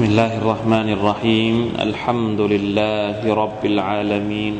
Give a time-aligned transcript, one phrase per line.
[0.00, 1.56] بسم الله الرحمن الرحيم.
[1.76, 4.54] الحمد لله رب العالمين.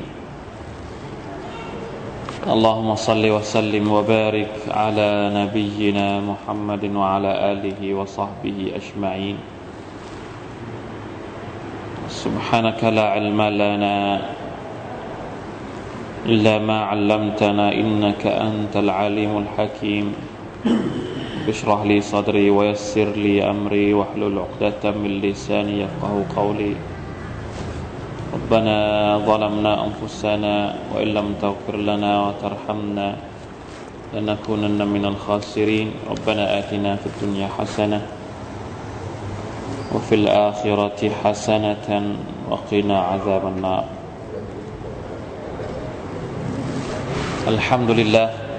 [2.44, 9.37] اللهم صل وسلم وبارك على نبينا محمد وعلى آله وصحبه أجمعين.
[12.12, 13.96] سبحانك لا علم لنا
[16.29, 20.07] إلا ما علمتنا إنك أنت العليم الحكيم.
[21.48, 26.74] اشرح لي صدري ويسر لي أمري واحلل عقدة من لساني يفقه قولي.
[28.34, 28.77] ربنا
[29.27, 30.55] ظلمنا أنفسنا
[30.95, 33.09] وإن لم تغفر لنا وترحمنا
[34.14, 35.88] لنكونن من الخاسرين.
[36.11, 38.00] ربنا آتنا في الدنيا حسنة
[39.95, 41.88] وفي الآخرة حسنة
[42.50, 43.84] وقنا عذاب النار.
[47.48, 48.49] الحمد لله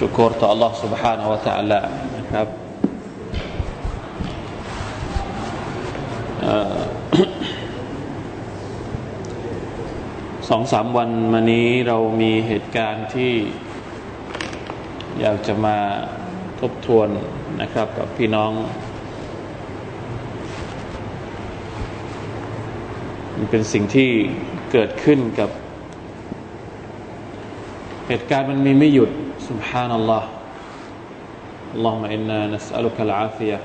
[0.04, 1.80] ุกรต่อ Allah سبحانه และ تعالى
[2.16, 2.46] นะครับ
[10.48, 13.32] สองสามวันมานี้เรามีเหตุการณ์ที่
[15.20, 15.78] อยากจะมา
[16.60, 17.08] ทบทวน
[17.60, 18.52] นะครับ กับพี่น้อง
[23.34, 24.10] มันเป็นสิ่งที่
[24.72, 25.50] เกิดขึ้นกับ
[28.08, 29.10] เหตุการณ์มันมีไม่หยุด
[29.48, 30.24] سبحان الله
[31.74, 33.58] اللهم إنا نسألك العافية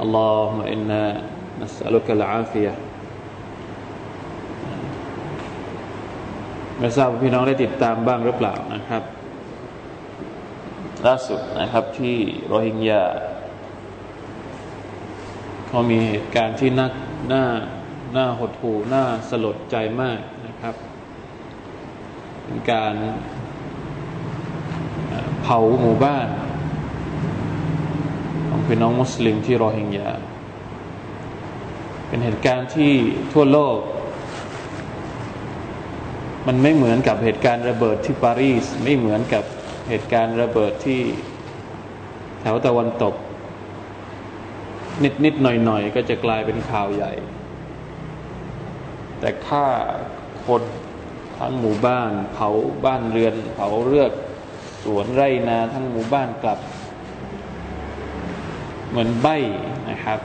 [0.00, 1.02] اللهم إنا
[1.62, 2.74] نسألك العافية
[6.78, 9.02] ไม่ทราบพี่น้องได้ติดตามบ้างหรือเปล่านะครับ
[11.06, 13.04] ล่าสุดนะครับที่โรฮิงญา
[15.68, 16.92] เขามีเหตุการณ์ที่นัก
[17.28, 17.44] หน้า
[18.12, 20.74] หน้าหดหู่หน้าสลดใจมากนะครับ
[22.44, 22.94] เป็นการ
[25.49, 26.27] เผาหมู่บ้าน
[28.49, 30.09] ของพี่น้องมุสลิมที่โรฮิงญา
[32.07, 32.93] เป็นเหตุการณ์ที่
[33.33, 33.77] ทั่วโลก
[36.47, 39.43] มันไม่เหมือนกับเหตุการณ์ระเบิดที่ปารีสไม่เหมือนกับ
[39.89, 41.01] เหตุการณ์ระเบิดที่
[42.41, 43.15] แถวตะวันตก
[45.03, 47.13] นิดนิดหน่อยหน่อยก็จะกลายเป็นข่าวใหญ่
[49.19, 49.67] แต่ฆ่า
[50.45, 50.63] คน
[51.37, 52.49] ทั้งหมู่บ้าน เผา
[52.85, 54.11] บ้านเรือน เผาเรือก
[54.95, 56.59] วนไร่นาทั้งหมู่บ้านกลับ
[58.89, 59.27] เหมือนใบ
[59.89, 60.19] นะครับ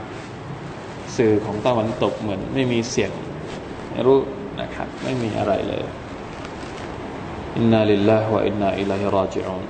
[1.17, 3.11] สื่อของตะวันตกเหมือนไม่มีเสียง
[3.91, 4.19] ไม่รู้
[4.61, 5.85] นะครับ ไม่มีอะไรเลย
[7.55, 9.63] อินนาลิลลาฮ์วะอินนาอิลัยฮิราจิอูน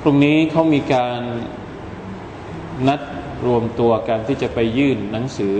[0.00, 1.20] พรุ่งนี้เขามีการ
[2.88, 3.00] นัด
[3.46, 5.56] รวมตัวกันที่จะไปยื่นหนังสือ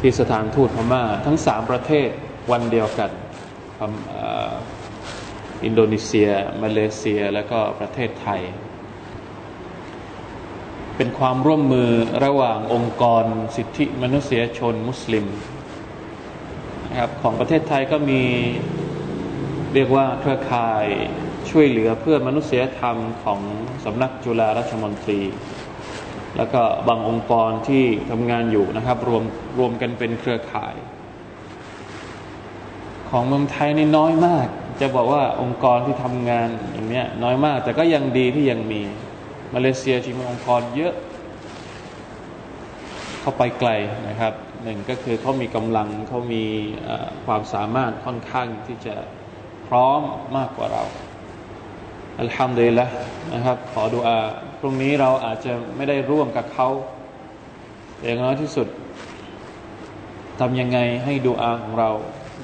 [0.00, 2.08] ที่สถานทูตพม่า ทั้งสามประเทศ
[2.50, 3.10] วันเดียวกัน
[3.78, 3.80] พ
[5.64, 6.30] อินโดนีเซีย
[6.62, 8.42] มาเลเซีย และก็ประเทศไทย
[10.96, 11.90] เป็นความร่วมมือ
[12.24, 13.24] ระหว่างองค์กร
[13.56, 15.26] สิทธิมนุษยชนมุสลิม
[16.90, 18.22] นะครับของประเทศไทยก็มี
[19.74, 20.84] เรียกว่าเครือข่าย
[21.50, 23.40] ช่วยเหลือเพื่อมนุษยธรรมของ
[23.84, 25.20] สำนักจุฬาราชมนตรี
[26.36, 29.22] แล้วก็บางองค์กรที่ทำงานอยู่นะครับรวม
[29.58, 30.74] รวมกันเป็นเครือข่าย
[33.10, 34.48] ของเมืองไทยนี่น้อยมาก
[34.80, 38.82] จะบอกว่าองค์กรที่ทำงานอย่างเนี้ยน้อยมาก แต่ก็ยังดีที่ยังมี
[39.54, 40.94] มาเลเซียที่มีองค์กรเยอะ
[43.20, 43.70] เข้าไปไกล
[44.08, 44.32] นะครับ
[44.62, 46.44] หนึ่งก็คือเขามีกำลังเขามี
[47.26, 48.96] ความสามารถค่อนข้างที่จะ
[49.68, 50.00] พร้อม
[50.36, 50.82] มากกว่าเรา
[52.20, 52.86] อัลฮัมดุลิลละ
[53.34, 54.18] นะครับ ขอดูอา
[54.58, 56.68] พรุ่งนี้เราอาจจะไม่ได้ร่วมกับเขา
[58.02, 58.68] อย่างน้อยที่สุด
[60.40, 61.90] ทำยังไงให้ดูอาของเรา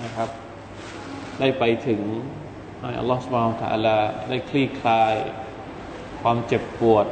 [0.05, 0.29] นะครับ
[1.41, 2.01] ได้ไปถึง
[2.81, 3.99] ให้อัลลอฮฺสุบานตะอัลา
[4.29, 5.15] ได้คลี่คลาย
[6.23, 7.07] ความเจ็บปวด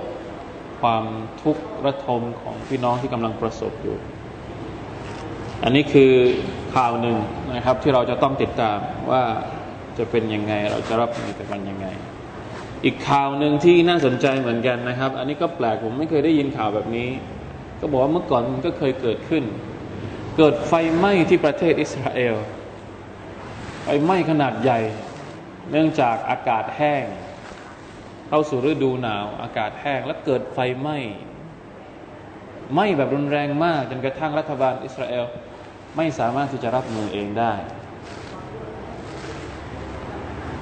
[0.80, 1.04] ความ
[1.42, 3.96] ทุกข์ระทมของพี่น้องที่กำลังประสบอยู่
[5.64, 6.12] อันนี้คือ
[6.74, 7.16] ข่าวหนึ่ง
[7.54, 8.78] นะครับ ที่เราจะต้องติดตาม
[9.10, 9.22] ว่า
[9.98, 11.86] จะเป็นยังไง เราจะรับมือกับมันยังไง
[12.84, 17.08] อีกข่าวหนึ่งที่น่าสนใจเหมือนกันนะครับ อันนี้ก็แปลกผมไม่เคยได้ยินข่าวแบบนี้
[17.80, 19.44] ก็บอกว่าเมื่อก่อนมันก็เคยเกิดขึ้น
[20.36, 22.34] เกิดไฟไหม้ที่ประเทศอิสราเอล
[23.92, 24.80] ไฟไหม้ขนาดใหญ่
[25.70, 27.04] เนื่องจากอากาศแห้ง
[28.28, 30.98] เข้าสู่ฤดูหนาว อากาศแห้งแล้วเกิดไฟไหม้
[32.74, 35.24] ไหม้แบบรุนแรงมากจนกระทั่งรัฐบาลอิสราเอล
[35.96, 37.52] ไม่สามารถที่จะรับมือเองได้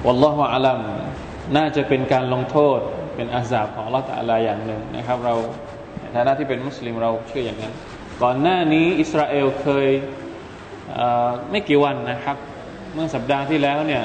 [0.05, 0.79] วัลลอฮฺอัลัม
[1.57, 2.79] น่าจะเป็นการลงโทษ
[3.15, 5.33] เป็นอาสาบของลอตอะไรอย่างหนึ่งนะครับ เรา
[5.99, 7.73] ในฐานะที่เป็นมุสลิมเราเชื่ออย่างนั้น
[8.21, 9.87] ก่อนหน้านี้อิสราเอลเคย
[11.51, 12.37] ไม่กี่วันนะครับ
[12.93, 14.03] เมื่อสัปดาห์ที่แล้วเนี่ย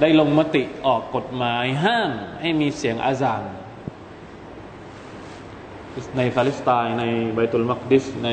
[0.00, 2.10] ได้ลงมติออกกฎหมายห้าม
[2.40, 3.42] ให้มีเสียงอาซาน
[6.16, 7.04] ในปาเลสไตน์ใน
[7.34, 8.30] ไบตุลมักดิสใน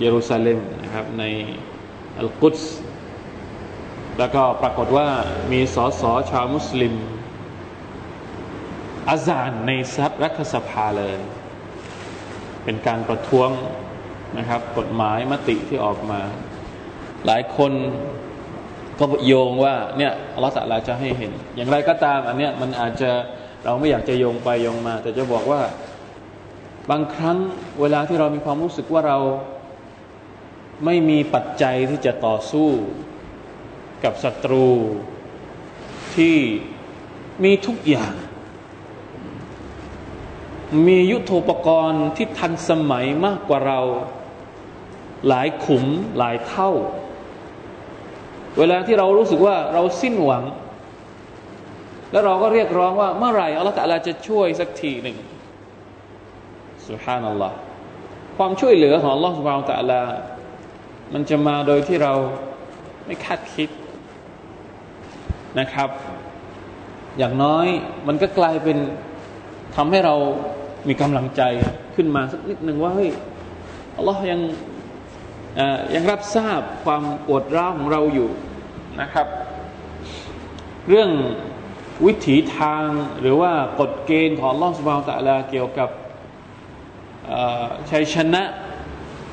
[0.00, 1.24] เยรูซาเล็มนะครับ ใน
[2.18, 2.74] อัลกุดส์
[4.18, 5.08] แล้วก็ปรากฏว่า
[5.52, 6.94] มีสอสอชาวมุสลิม
[9.08, 11.16] อาซานในสัรัฐสภาเลย
[12.64, 13.50] เป็นการประท้วง
[14.38, 16.20] นะครับ กฎหมายมติที่ออกมา
[17.26, 17.72] หลายคน
[18.98, 23.10] ก็โยงว่าเนี่ยอัลลอฮฺสัลาจะให้เห็น อย่างไรก็ตามอันเนี้ยมันอาจจะ
[23.64, 25.62] เราไม่อยากจะโยงไปโยงมา แต่จะบอกว่า
[26.90, 27.38] บางครั้ง
[27.80, 29.18] เวลาที่เรามีความรู้สึกว่าเรา
[30.84, 32.68] ไม่มีปัจจัยที่จะต่อสู้
[34.04, 34.68] กับศัตรู
[36.16, 36.36] ที่
[37.44, 38.14] มีทุกอย่าง
[40.86, 43.80] มียุทโธปกรณ์ที่ทันสมัยมากกว่าเรา
[45.28, 45.84] หลายขุม
[46.18, 46.70] หลายเท่า
[48.58, 50.44] เวลาที่เรารู้สึกว่าเราสิ้นหวัง
[52.12, 55.16] แล้วเราก็เรียกร้องว่าเมื่อไหร่อัลลอฮฺตะลาจะช่วยสักทีหนึ่ง
[56.88, 57.56] สุฮานัลลอฮ์
[58.36, 60.02] ความช่วยเหลือของอัลลอฮฺสุบานตะลา
[61.12, 62.12] มันจะมาโดยที่เรา
[63.06, 63.68] ไม่คาดคิด
[65.58, 65.90] นะครับ
[67.18, 67.66] อย่างน้อย
[68.06, 68.78] มันก็กลายเป็น
[69.76, 70.14] ทำให้เรา
[70.88, 71.42] มีกำลังใจ
[71.94, 73.10] ขึ้นมาสักนิดหนึ่งว่าเฮ้ย
[73.96, 74.40] อัลลอฮ์ยัง
[75.94, 78.30] ยังรับทราบความปวดร้าวของเราอยู่
[79.00, 79.26] นะครับ
[80.88, 81.10] เรื่อง
[82.06, 82.86] วิถีทาง
[83.20, 85.88] หรือว่ากฎเกณฑ์ของล่องสุบาวตะลาเกี่ยวกับ
[87.90, 88.42] ชัยชนะ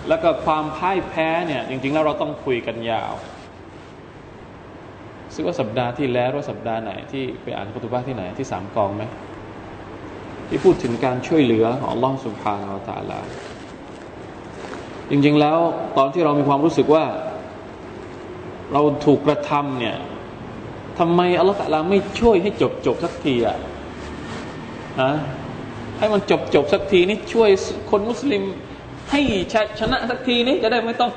[0.10, 3.14] แล้วก็ความพ่ายแพ้เนี่ยจริง ๆ แล้วเราต้องคุยกันยาว
[5.34, 9.04] ซึ่งว่าสัปดาห์ที่แล้วว่าสัปดาห์ไหนที่ไปอ่านคุตุบ้าที่ไหนที่สามกองไหม
[10.48, 13.22] ที่พูดถึงการช่วยเหลือของล่องสุภาเราตาลา
[15.10, 15.58] จริง ๆ แล้ว
[15.98, 17.06] ตอนที่เรามีความรู้สึกว่า
[18.74, 19.98] เราถูกกระทำเนี่ย
[21.00, 23.58] ทำไมอัลลอฮฺลาไม่ช่วยให้จบจบสักทีอะ
[25.02, 25.12] นะ
[26.00, 27.50] ให้มันจบจบสักทีนี่ช่วย
[27.92, 28.44] คนมุสลิม
[29.12, 29.22] ให้
[29.54, 31.12] ชชนะสักทีนี่จะได้ไม่ต้อง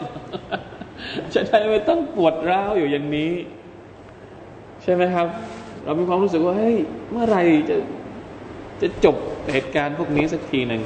[1.35, 3.33] จะได้ไม่ต้องปวดร้าวอยู่อย่างนี้
[4.83, 5.29] ใช่ไหมครับ
[5.85, 6.77] เรามีความรู้สึกว่าเฮ้ย
[7.11, 7.39] เมื่อไร
[7.71, 7.77] จะ
[8.81, 9.17] จะจบ
[9.53, 10.83] เหตุการณ์พวกนี้สักทีหนึ่ง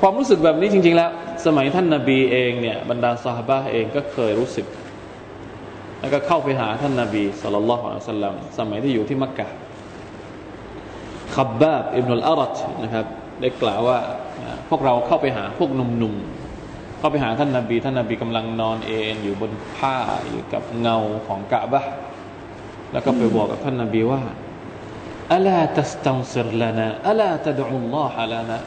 [0.00, 1.10] ความรู้สึกแบบนี้จริง ๆ แล้ว
[1.46, 4.66] สมัยท่านนาบีเองเนี่ยบรรดาสหบาเองก็เคยรู้สึก
[6.00, 9.46] แล้วก็เข้าไปหาท่านนาบีสุลต่านละฮ์อัลสลัมสมัยที่อยู่ที่มักกะ
[11.34, 13.06] ขับบาบอิบนุลอารัตนะครับ
[13.40, 13.98] ได้กล่าวว่า
[14.68, 19.96] พวกเราเข้าไปหาพวกหนุ่มๆเข้าไปหาท่านนาบี ท่านนาบีกำลังนอนเอนอยู่บนผ้า
[20.28, 20.96] อยู่กับเงา
[21.26, 21.84] ของกะบะ
[22.92, 24.20] แล้วก็ไปบอกกับท่านนาบีว่า
[25.34, 28.58] อัลาตัสตันซิรลานาอัลาตะดุลลอฮะลานะ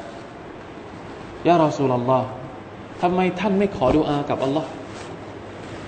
[1.47, 2.27] ยารอสูลลอฮ์
[3.01, 4.69] ทำไมท่านไม่ขอดุอากับอัลลอฮ์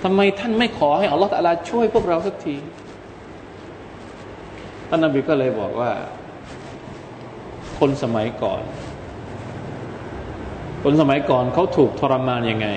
[0.02, 2.56] ทำไมท่านไม่ขอให้อัลลอฮ์ตะลาช่วยพวกเราสักที
[4.88, 5.90] ท่านนบีก็เลยบอกว่า
[7.78, 8.62] คนสมัยก่อน
[10.82, 12.68] คนสมัยก่อนเขาถูกทรมานยังไง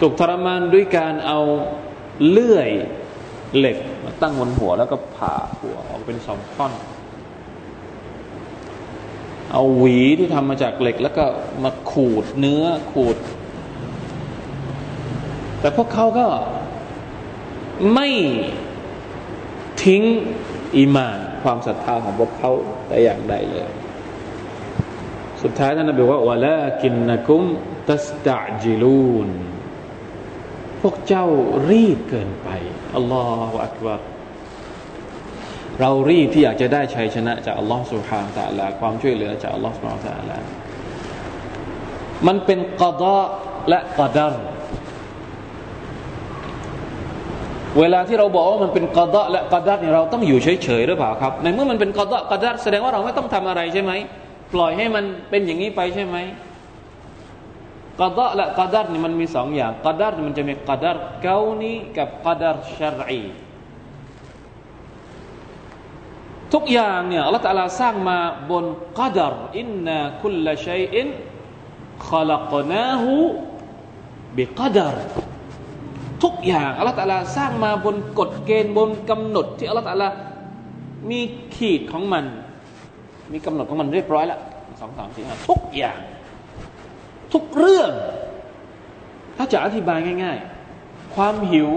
[0.00, 1.40] ถูกทรมานด้วยการเอา
[2.28, 2.70] เลื่อย
[3.58, 6.72] เหล็กมาตั้งบนหัวแล้วก็ผ่าหัวออกเป็นสองท่อน
[9.52, 11.24] เอาหวีที่ทำมาจากเหล็ก แล้วก็
[11.64, 13.16] มาขูดเนื้อขูด
[15.60, 16.26] แต่พวกเขาก็
[17.94, 18.08] ไม่
[19.82, 20.02] ทิ้ง
[20.76, 22.50] อีมานความศรัทธาของพวกเขา
[22.88, 23.72] แต่อย่างใดเลย
[25.42, 27.42] สุดท้ายท่านนบีว่าวะลากินนะกุม
[27.88, 29.28] ตัสตะจิลูน
[30.82, 31.26] พวกเจ้า
[31.70, 32.48] รีบเกินไป
[32.96, 34.00] อัลลอฮฺอักบาร
[35.80, 40.38] เรารีบที่อยากจะได้ชัยชนะจากอัลลอฮฺสุบฮานตะลาความช่วยเหลือจากอัลลอฮฺสุบฮานตะลา
[42.26, 43.16] มันเป็นกอดะ
[43.68, 44.34] และกอดาร
[47.78, 53.92] เวลาที่เราบอกว่ามันเป็นกอดะและกอดารเนี่ยเราต้องอยู่เฉยๆหรือเปล่าครับในเมื่อมันเป็นกอดะกอดารแสดงว่าเราไม่ต้องทำอะไรใช่ไหม
[54.54, 56.16] ปล่อยให้มันเป็นอย่างนี้ไปใช่ไหม
[58.00, 63.22] กอดะและกอดารนี่มันมีสองอย่างกอดารมันจะมีกอดารเกานีกับกอดารชรอี
[66.54, 68.18] ทุกอย่างเนี่ยอัลลอฮฺตาลาสร้างมา
[68.50, 68.64] บน
[68.98, 71.06] กดรอินนาคุลชัยอิน
[72.08, 73.14] ขลักนาหู
[74.36, 74.96] บิกดร
[76.22, 80.08] ทุกอย่างอัลลอฮฺตาลาสร้างมาบนกฎเกณฑ์บนกำหนด ที่อัลลอฮฺตาลา
[81.10, 81.20] มี
[81.54, 82.24] ขีดของมัน
[83.32, 84.40] มีกำหนดของมันเรียบร้อยแล้ว
[84.80, 85.98] สองสามสี่ห้าทุกอย่าง
[87.32, 87.90] ทุกเรื่อง
[89.36, 90.38] ถ้าจะอธิบายง่าย
[90.76, 91.70] ๆ ความหิว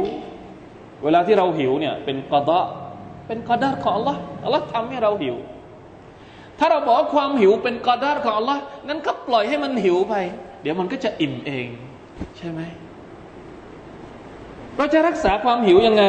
[1.04, 2.66] เวลาที่เราหิวเนี่ยเป็นกอดะ
[3.28, 5.36] เป็นกอดารของ Allah อัลลอฮ์ทำให้เราหิว
[6.60, 10.16] ถ้าเราบอกว่าความหิวเป็นกอดารของ Allah นั้นก็ปล่อยให้มันหิวไป
[10.62, 11.68] เดี๋ยวมันก็จะอิ่มเอง
[12.38, 12.62] ใช่ไหม
[14.78, 16.04] เราจะรักษาความหิวยังไง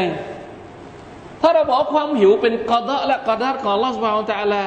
[1.42, 4.62] ถ้าเราบอกความหิวเป็นกอดะและกอดัรของลอสบาวตะลา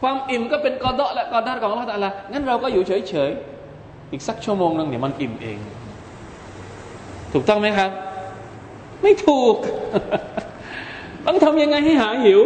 [0.00, 5.58] ความอิ่มก็เป็นกอดะและกอดัรของลอสตะลางั้นเราก็อยู่เฉยๆอีกสักชั่วโมงนึงเนี่ยวมันอิ่มเอง
[7.32, 7.90] ถูกต้องไหมครับ
[9.02, 9.54] ไม่ถูก
[11.26, 12.40] ต้องทำยังไงให้หายหิว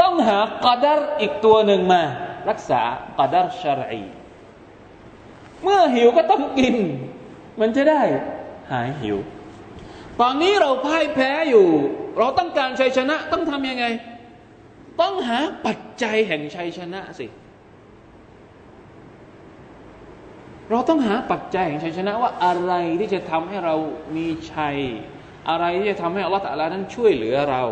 [0.00, 2.02] ต้องหากอดัรอีกตัวหนึ่งมา
[2.48, 2.80] รักษา
[3.18, 4.02] กอดัรชารี
[5.62, 6.76] เมื่อหิวก็ต้องกิน
[7.60, 8.02] มันจะได้
[8.72, 9.16] หายหิว
[10.20, 11.66] ตอนนี้เราพ่ายแพ้อยู่
[12.18, 13.84] เราต้องการชัยชนะ ต้องทำยังไง
[15.00, 17.26] ต้องหาปัจจัยแห่งชัยชนะสิ
[20.70, 23.74] เราต้องหาปัจจัยแห่งชัยชนะว่าอะไรที่จะทำให้เรา
[24.16, 24.76] มีชัย
[25.48, 27.64] อะไรที่จะทำให้อัลลอฮฺตะลานั้นช่วยเหลือเรา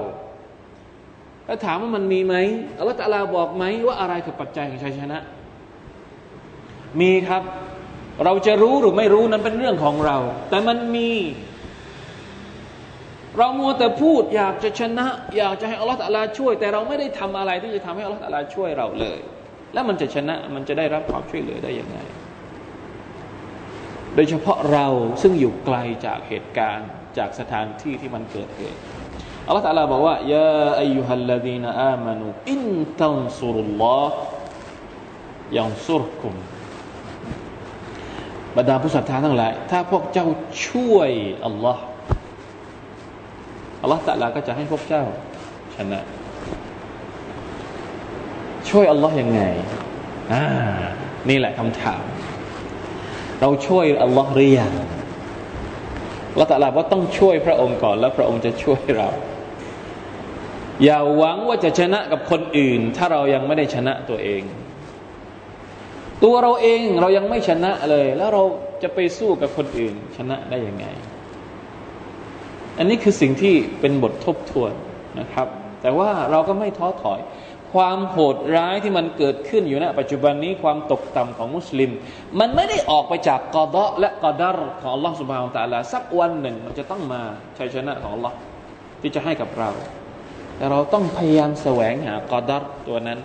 [1.46, 2.34] แล้วถามว่ามันมีไหม
[2.78, 5.18] อัลลอฮฺตะลาบอกไหมว่าอะไรคือปัจจัยแห่งชัยชนะ
[7.00, 7.42] มีครับ
[8.24, 10.16] เราจะรู้หรือไม่รู้นั้นเป็นเรื่องของเรา
[10.50, 11.10] แต่มันมี
[13.38, 15.06] เรามัวแต่พูดอยากจะชนะ
[15.38, 19.18] อยากจะให้อัลลอฮฺตะลาช่วย แต่เราไม่ได้ทำอะไรที่จะทำให้อัลลอฮฺตะลาช่วยเราเลย
[19.72, 21.98] แล้วมันจะชนะมันจะได้รับความช่วยเหลือได้ยังไง
[24.14, 24.86] โดยเฉพาะเรา
[25.22, 28.80] ซึ่งอยู่ไกลจากเหตุการณ์ จากสถานที่ที่มันเกิดเหตุ
[29.46, 32.62] อัลลอฮฺตะลาบอกว่ายาอายุฮัลลดีนอามานุอิน
[33.00, 34.18] ตันซุรุลลอฮ์
[35.56, 36.34] ยังซุรคุม
[38.56, 40.26] บรรดาผู้ศรัทธาทั้งหลาย ถ้าพวกเจ้า
[40.68, 41.10] ช่วย
[41.46, 41.82] อัลลอฮ์
[43.82, 45.04] อัลลอฮ์ตะลาก็จะให้พวกเจ้า
[45.76, 46.00] ชนะ
[48.70, 49.42] ช่วยอัลลอฮ์ยังไง
[50.32, 50.44] อ่า
[51.28, 52.02] นี่แหละคำถาม
[53.40, 54.72] เราช่วยอัลลอฮ์หรือยัง
[56.34, 59.08] ลลอฮ์ตะลาว่าต้องช่วยพระองค์ก่อน แล้วพระองค์จะช่วยเรา
[60.84, 64.42] อย่าหวังว่าจะชนะกับคนอื่น ถ้าเรายังไม่ได้ชนะตัวเอง
[66.24, 68.42] ตัวเราเองเรายังไม่ชนะเลย แล้วเรา
[68.82, 70.86] จะไปสู้กับคนอื่น ชนะได้ยังไง
[72.78, 74.72] อันนี้คือสิ่งที่เป็นบททบทวน
[75.20, 75.48] นะครับ
[75.82, 77.20] แต่ว่าเราก็ไม่ท้อถอย
[77.74, 81.90] ความโหดร้ายที่มันเกิดขึ้นอยู่ณปัจจุบันนี้ความตกต่ำของมุสลิม
[82.40, 87.20] มันไม่ได้ออกไปจากกอดะและกอดารของอัลลอฮฺสุบฮานตะลาสักวันหนึ่ง มันจะต้องมา
[87.58, 88.36] ชัยชนะของอัลลอฮ์
[89.00, 89.70] ที่จะให้กับเรา
[90.56, 93.18] แต่เราต้องพยายามแสวงหากอดารตัวนั้น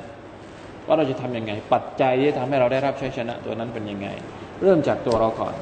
[0.87, 4.07] ว่าเราจะทำยังไง ปัจจัยที่ทำให้เราได้รับชัยชนะตัวนั้นเป็นยังไง
[4.61, 5.53] เริ่มจากตัวเราก่อน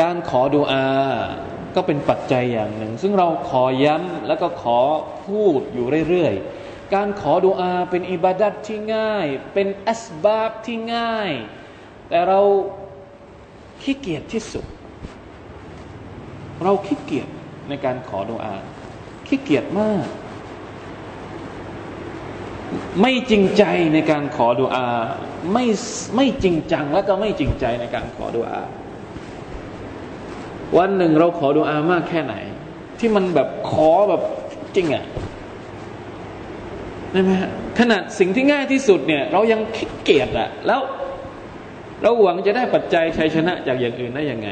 [0.00, 0.84] การขอดูอา
[1.76, 4.78] ก็เป็นปัจจัยอย่างหนึ่ง ซึ่งเราขอย้ำแล้วก็ขอ
[5.26, 11.30] พูดอยู่เรื่อยๆ การขอดูอาเป็นอิบาดัตที่ง่าย เป็นอัสบาบที่ง่าย
[12.08, 12.40] แต่เรา
[13.82, 14.64] ขี้เกียจที่สุด
[16.62, 17.28] เราขี้เกียจ
[17.68, 18.54] ในการขอดูอา
[19.26, 20.06] ขี้เกียจมาก
[23.00, 23.64] ไม่จริงใจ
[23.94, 24.86] ในการขอดุอา
[25.52, 25.64] ไม่
[26.16, 28.60] ไม่จริงจังแล้วก็ไม่จริงใจในการขอดุอา
[30.78, 32.34] วันหนึ่งเราขอดุอามากแค่ไหน
[32.98, 34.22] ที่มันแบบขอแบบ
[34.76, 35.04] จริงอะ่ะ
[37.12, 37.30] ได้ไหม
[37.78, 40.80] ขนาดสิ่งที่ง่ายที่สุดเนี่ย เรายังคิดเกียจอะแล้ว
[42.02, 44.50] เราหวังจะได้ปัจจัยชัยชนะจากอย่างอื่นได้ยังไง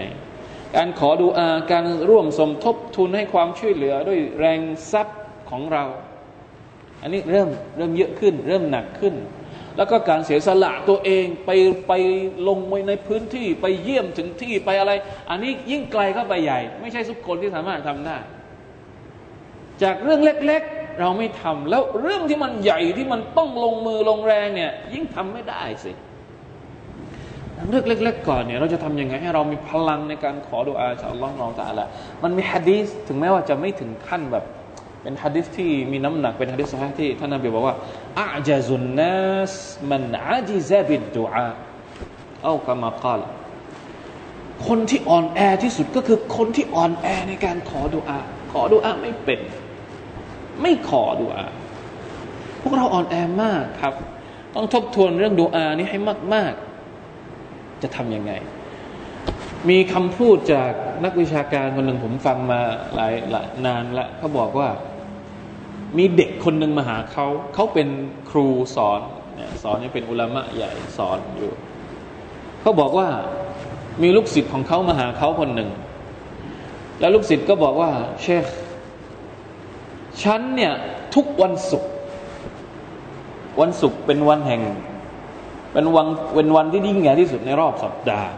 [0.76, 4.60] การขอดูอาการร่วมสมทบทุนให้ความช่วยเหลือด้วยแรง
[4.92, 5.84] ทรัพย์ของเรา
[7.02, 9.14] อันนี้เริ่มเริ่มเยอะขึ้น เริ่มหนักขึ้น
[9.76, 11.50] แล้วก็การเสียสละตัวเองไป
[11.88, 11.92] ไป
[12.48, 14.92] ลงไปในพื้นที่ไปเยี่ยมถึงที่ไปอะไร
[15.30, 18.18] อันนี้ยิ่งไกลเข้าไปใหญ่ ไม่ใช่ทุกคนที่สามารถทำได้
[19.82, 25.92] จากเรื่องเล็ก ๆ เราไม่ทำแล้วเรื่องที่มันใหญ่ที่มันต้องลงมือลงแรงเนี่ย ยิ่งทำไม่ได้สิ
[27.68, 31.86] เรื่องเล็ก ๆ ก่อนเนี่ยเราจะทํำยังไงให้เรามีพลังในการขอดุอาจากอัลลอฮ์เราแต่ละ
[32.22, 34.44] มันมีฮะดีสถึงแม้ว่าจะไม่ถึงขั้นแบบ
[35.02, 37.76] เป็นฮะดิษที่มีน้ำหนักเป็นฮะดิษสฮที่ท่านนบีบอกว่า
[38.18, 39.18] อาจซุนนั
[39.50, 39.52] ส
[39.90, 41.46] มันอาจิซาบิดดูอา
[42.42, 43.20] เอากามากาล
[44.66, 48.18] คนที่อ่อนแอที่สุดก็คือคนที่อ่อนแอในการขอดุอา
[48.52, 49.40] ขอดุอาไม่เป็น
[50.62, 51.46] ไม่ขอดุอา
[52.60, 53.94] พวกเราอ่อนแอมากครับ
[54.54, 55.98] ต้องทบทวนเรื่องดุอานี้ให้
[56.34, 56.52] มาก
[57.18, 58.32] ๆ จะทำยังไง
[59.68, 60.72] มีคำพูดจาก
[61.04, 62.60] นักวิชาการคนหนึ่งผมฟังมา
[62.94, 64.68] หลายหลายนานแล้วเขาบอกว่า
[65.98, 67.88] มีเด็กคนหนึ่งมาหาเขา เขาเป็น
[68.30, 69.00] ครูสอน
[69.34, 71.52] เนี่ยสอนยังเป็นอุลามะใหญ่สอนอยู่
[72.60, 73.08] เขาบอกว่า
[74.02, 75.70] มีลูกศิษย์ของเขามาหาเขาคนหนึ่ง
[77.00, 78.44] แล้วลูกศิษย์ก็บอกว่า เชค
[80.22, 80.72] ฉันเนี่ย
[81.14, 81.90] ทุกวันศุกร์
[83.60, 84.62] วันศุกร์เป็นวันแห่ง
[85.72, 88.30] เป็นวันเป็นวันที่ยิ่งใหญ่ที่สุดในรอบสัปดาห์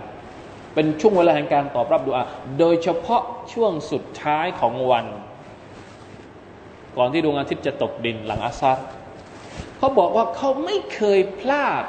[0.74, 2.24] เป็นช่วงเวลาแห่งการตอบรับดูอา
[2.58, 5.06] โดยเฉพาะช่วงสุดท้ายของวัน
[6.96, 8.78] ก่อนที่ดวงอาทิตย์จะตกดินหลังอาซัด
[9.78, 11.84] เขาบอกว่าเขาไม่เคยพลาด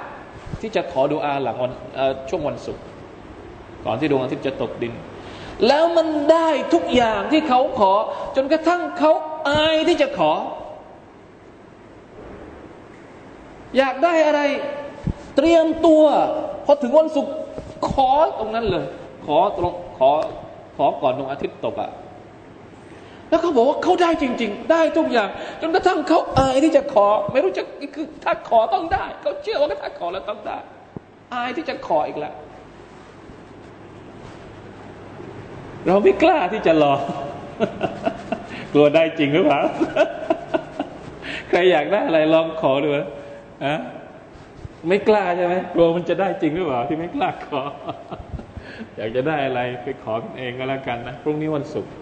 [0.61, 1.71] ที่จะขอดูอาหลังวัน
[2.29, 2.83] ช่วงวันศุกร์
[3.85, 4.93] ก่อนที่ดวงอาทิตย์จะตกดิน
[5.67, 7.93] แล้วมันได้ทุกอย่างที่เขาขอ
[8.35, 9.11] จนกระทั่งเขา
[9.49, 10.31] อายที่จะขอ
[13.77, 14.41] อยากได้อะไร
[15.35, 16.03] เตรียมตัว
[16.65, 17.33] พอถึงวันศุกร์
[17.89, 18.85] ขอตรงนั้นเลย
[19.25, 20.09] ขอตรงขอ
[20.77, 21.89] ขอก่อนดวงอาทิตย์ตกอะ่ะ
[23.33, 25.29] แล้วเขาบอกว่าเขาได้จริง ๆ ได้ทุกอย่าง
[25.61, 27.63] จนกระทั่งเขาอายที่จะขอ ไม่รู้จะ
[27.95, 30.57] คือถ้าขอต้องได้เขาเชื่อว่าถ้าขอแล้วต้องได้
[31.33, 32.33] อายที่จะขออีกแล้ว
[35.87, 36.93] เราไม่กล้าที่จะรอ
[38.73, 39.59] กลัวได้จริงหรือเปล่า
[41.49, 43.79] ใครอยากได้อะไรลองขอดูนะ
[44.87, 47.61] ไม่กล้าใช่ไหมกลัวมันจะได้จริงหรือเปล่าที่ไม่กล้าขอ
[48.97, 51.93] อยากจะได้อะไรไปขอกันเองก็แล้วกันนะพรุ่งนี้วันศุกร์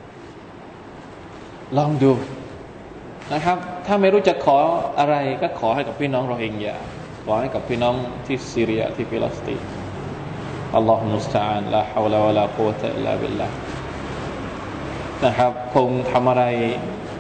[1.78, 2.12] ลองดู
[3.34, 4.58] นะครับ ถ้าไม่รู้จะขอ
[5.00, 6.78] อะไรก็ขอให้กับพี่น้องเราเองอย่า
[7.26, 9.62] ขอให้กับพี่น้องที่ซีเรียที่ฟิลิสติน
[10.76, 13.48] الله المستعان لا حول ولا قوة إلا بالله
[15.26, 16.44] นะครับ คงทำอะไร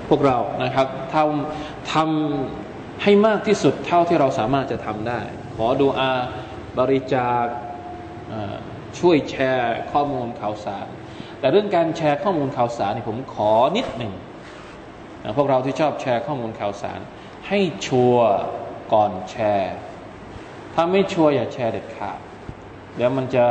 [0.09, 5.21] พวกเรานะครับทำทำให้มากที่สุดเท่าที่เราสามารถจะทำได้
[5.55, 6.11] ขอดูอา
[6.79, 7.45] บริจาค
[8.99, 10.87] ช่วยแชร์ข้อมูลข่าวสาร
[11.39, 14.13] แต่เรื่องการแชร์ข้อมูลข่าวสารนี่ผมขอนิดหนึ่ง
[15.37, 16.99] พวกเราที่ชอบแชร์ข้อมูลข่าวสาร
[17.47, 18.31] ให้ชัวร์
[18.93, 19.75] ก่อนแชร์
[20.73, 22.19] ถ้าไม่ชัวร์อย่าแชร์เด็ดขาด
[22.95, 23.43] เดี๋ยวมันจะ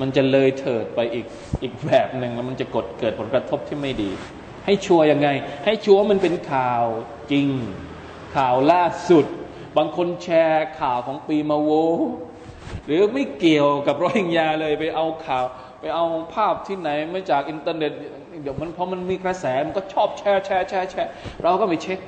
[0.00, 1.26] มันจะเลยเถิดไปอีก
[1.62, 4.10] อีกแบบหนึ่งแล้วมันจะกดเกิดผลกระทบที่ไม่ดี
[4.64, 5.28] ให้ชัวร์ยังไง
[5.64, 6.84] ให้ชัวร์มันเป็นข่าว
[7.32, 7.48] จริง
[8.36, 9.26] ข่าวล่าสุด
[9.76, 11.70] บางคนแชร์ข่าวของปีมะโว้
[12.86, 15.44] หรือไม่เกี่ยวกับโรฮิงญาเลยไปเอาข่าว
[15.80, 17.92] ไปเอาภาพที่ไหนมาจากอินเทอร์เน็ต
[18.42, 21.10] เดี๋ยวมันพอมันมีกระแสมันก็ชอบแชร์แชร์แชร์แชร์
[21.42, 21.98] เราก็ไปเช็ค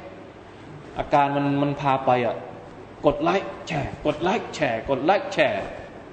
[0.99, 2.37] อาการมันมันพาไปอะ
[3.07, 5.65] กดไลค์แชร์กดไลค์แชร์กดไลค์แชร์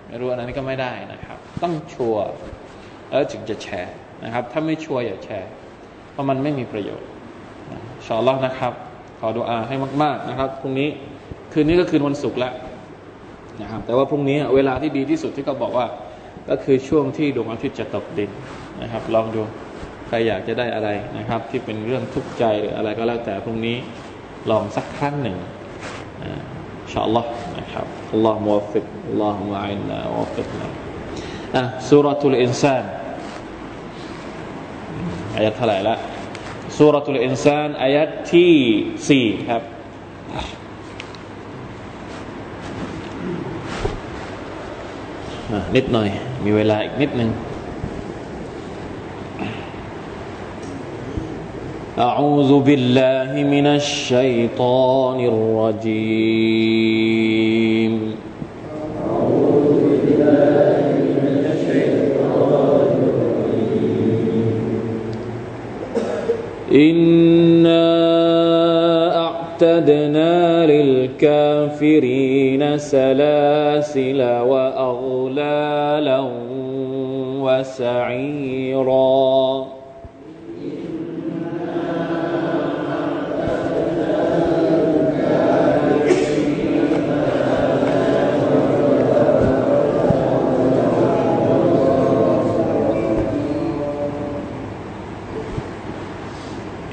[0.07, 2.25] ไม่รู้อันนั้นก็ไม่ได้นะครับ ต้องชัวร์
[3.09, 3.93] แล้วถึงจะแชร์
[4.23, 5.49] นะครับ ถ้าไม่ชัวร์อย่าแชร์
[6.11, 7.07] เพราะมันไม่มีประโยชน์
[8.05, 8.73] ชอลล์นะครับ
[9.19, 10.89] ขอดูอาให้มาก ๆนะครับพรุ่งนี้
[11.53, 12.53] คืนนี้ก็คืนวันศุกร์แล้ว
[13.61, 15.85] นะครับแต่ว่าพรุ่งนี้เวลาที่ดีที่สุดที่เขาบอกว่า
[16.49, 18.31] ก็คือช่วงที่ดวงอาทิตย์จะตกดิน
[18.81, 19.41] นะครับ ลองดู
[20.07, 23.77] ใครอยากจะได้อะไรนะครับ ที่เป็นเรื่องทุกข์ใจหรืออะไรก็แล้วแต่พรุ่งนี้
[24.49, 25.37] ลองสักครั้งหนึ่ง
[26.21, 30.69] إن شاء اللهนะครับالله الموفق الله المعين الموفقนะ
[31.55, 32.83] อะسورة الإنسان
[35.35, 35.95] อายะเท่าไหร่ละ
[36.77, 38.53] سورة الإنسانอายะที่
[39.09, 39.63] สี่ครับ
[45.75, 46.09] นิดหน่อย
[46.45, 47.29] มีเวลาอีกนิดหนึ่ง
[51.99, 56.77] أعوذ بالله من الشيطان الرجيم.
[66.71, 67.87] إنا
[69.25, 76.27] أعتدنا للكافرين سلاسل وأغلالا
[77.41, 79.66] وسعيرا.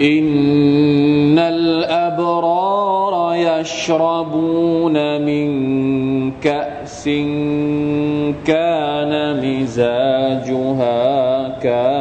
[0.01, 5.51] إن الأبرار يشربون من
[6.41, 7.05] كأس
[8.47, 10.99] كان مزاجها
[11.63, 11.94] كافوراً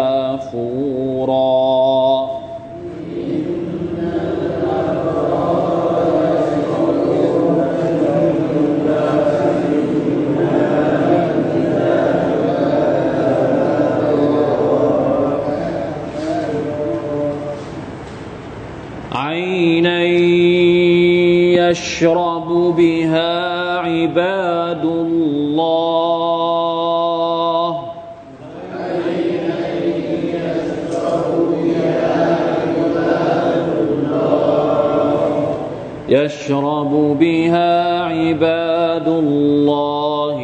[36.44, 40.42] يشرب بها عباد الله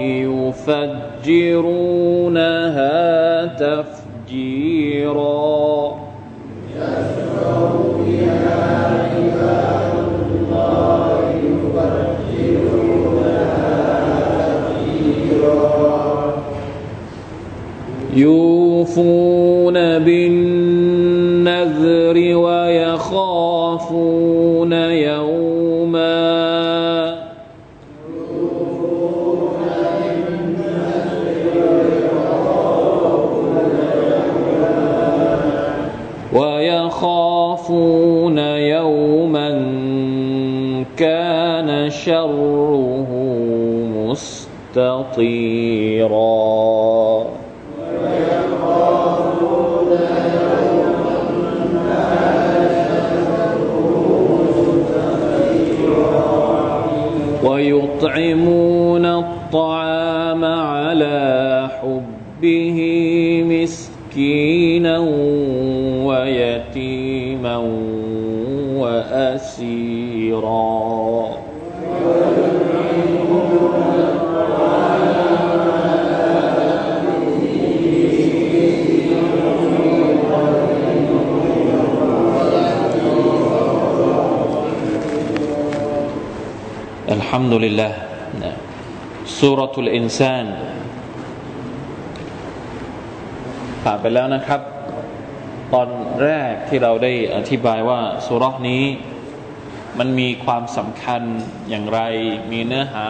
[1.28, 2.16] يفجرونها
[3.46, 4.80] تفجيرا
[18.16, 20.98] يوفون بالنذر
[22.38, 24.19] ويخافون
[42.00, 43.08] كان شره
[44.76, 45.40] مستطيرا.
[57.44, 62.80] ويطعمون الطعام على حبه
[63.50, 65.00] مسكينا
[66.08, 67.58] ويتيما
[68.80, 70.69] وأسيرا.
[87.36, 87.98] ฮัมดุลิลลาห์
[89.40, 90.48] สุรทุลอินซาน
[93.84, 94.62] ผ่านไปแล้วนะครับ
[95.74, 95.90] ตอน
[96.24, 98.84] แรกที่เราได้อธิบายว่าสุรนี้
[100.00, 101.22] มันมีความสำคัญ
[101.70, 102.00] อย่างไร
[102.52, 103.06] มีเนื้อหา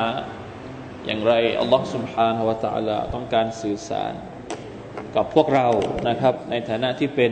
[1.05, 4.13] อย่างไรอัลลอฮฺสุบฮานาวะตะลาต้องการสื่อสาร
[5.15, 5.67] กับพวกเรา
[6.09, 7.31] นะครับ ในฐานะที่เป็น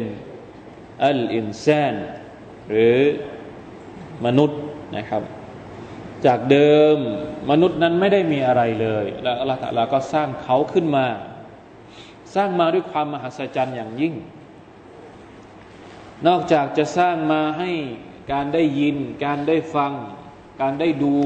[1.06, 1.95] อัลอินซาน
[2.69, 2.97] หรือ
[4.26, 4.60] มนุษย์
[4.97, 5.23] นะครับ
[6.28, 6.98] จากเดิม
[7.52, 11.08] มนุษย์นั้นไม่ได้มีอะไรเลย แล้วอัลลอฮฺก็สร้างเขาขึ้นมา
[12.36, 14.13] สร้างมาด้วยความมหัศจรรย์อย่างยิ่ง
[16.28, 17.72] นอกจากจะสร้างมาให้
[18.34, 19.94] การได้ยิน การได้ฟัง
[20.62, 21.18] การได้ดู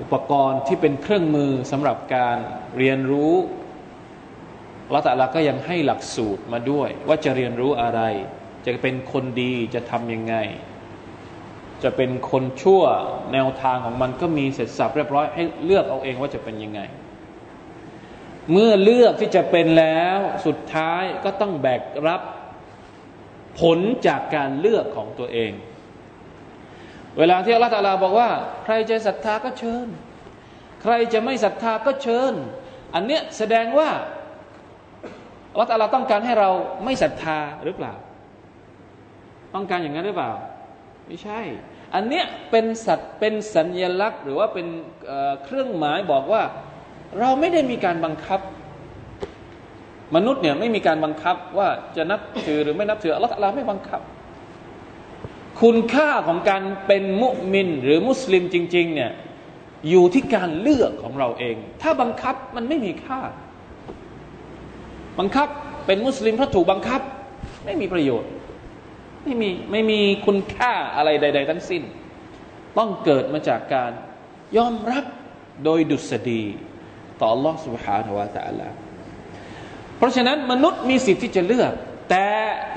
[0.00, 2.38] อุปกรณ์ที่เป็นเครื่องมือสำหรับการ
[2.78, 3.34] เรียนรู้
[4.94, 8.00] ละตะลาก็ยังให้หลักสูตรมาด้วย ว่าจะเรียนรู้อะไร
[8.64, 10.34] จะเป็นคนดีจะทำยังไง
[11.82, 12.82] จะเป็นคนชั่ว
[13.32, 16.80] แนวทางของมันก็มีเสร็จสับเรียบร้อยให้เลือกเอาเองว่าจะเป็นยังไง
[18.52, 22.20] เมื่อเลือกที่จะเป็นแล้วสุดท้ายก็ต้องแบกรับ
[23.60, 25.52] ผลจากการเลือกของตัวเอง
[27.18, 28.30] เวลาที่อัลลอฮฺตาลาบอกว่า
[28.64, 29.86] ใครจะศรัทธาก็เชิญ
[30.82, 32.32] ใครจะไม่ศรัทธาก็เชิญ
[32.94, 33.90] อันเนี้ยแสดงว่า
[35.52, 36.50] อัลลอฮฺตาลาต้องการให้เรา
[36.84, 37.94] ไม่ศรัทธาหรือเปล่า
[39.54, 40.32] ต้องการอย่างนั้นหรือเปล่า
[41.06, 41.40] ไม่ใช่
[41.94, 44.66] อันเนี้ยเป็นสัตว์เป็นสัญญลักษณ์ หรือว่าเป็น
[45.44, 46.42] เครื่องหมายบอกว่า
[47.20, 48.40] เราไม่ได้มีการบังคับ
[50.16, 54.00] มนุษย์เนี่ยไม่มีการบังคับว่าจะนับถือหรือไม่นับถืออัลลอฮฺไม่บังคับ
[55.60, 59.10] คุณค่าของการเป็นมุมิน หรือมุสลิมจริง ๆ เนี่ย
[59.90, 63.20] อยู่ที่การเลือกของเราเอง ถ้าบังคับมันไม่มีค่า
[65.18, 65.48] บังคับ
[65.86, 67.00] เป็นมุสลิมเพราะถูกบังคับ
[67.64, 68.30] ไม่มีประโยชน์
[69.25, 71.83] ไม่มีไม่มีคุณค่าอะไรใด ๆ ทั้งสิ้น
[72.77, 73.91] ต้องเกิดมาจากการ
[74.57, 75.05] ยอมรับ
[75.63, 76.43] โดยดุษฎี
[77.19, 78.69] ต่อ Allah سبحانه และ تعالى
[79.97, 81.73] เพราะฉะนั้นมนุษย์มีสิทธิ์ที่จะเลือก
[82.09, 82.27] แต่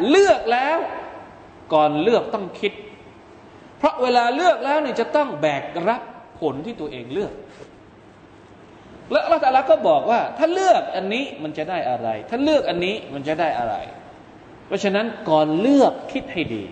[0.08, 0.78] เลือกแล้ว
[1.74, 2.72] ก่อนเลือกต้องคิด
[3.78, 6.02] เพราะเวลาเลือกแล้วเนี่ยจะต้องแบกรับ
[6.40, 7.32] ผลที่ตัวเองเลือก
[9.10, 13.74] และอัลลอฮฺก็บอกว่า ถ้าเลือกอันนี้มันจะได้อะไร ถ้าเลือกอันนี้มันจะได้อะไร
[14.69, 16.63] เพราะฉะนั้นก่อนเลือกคิดให้ดี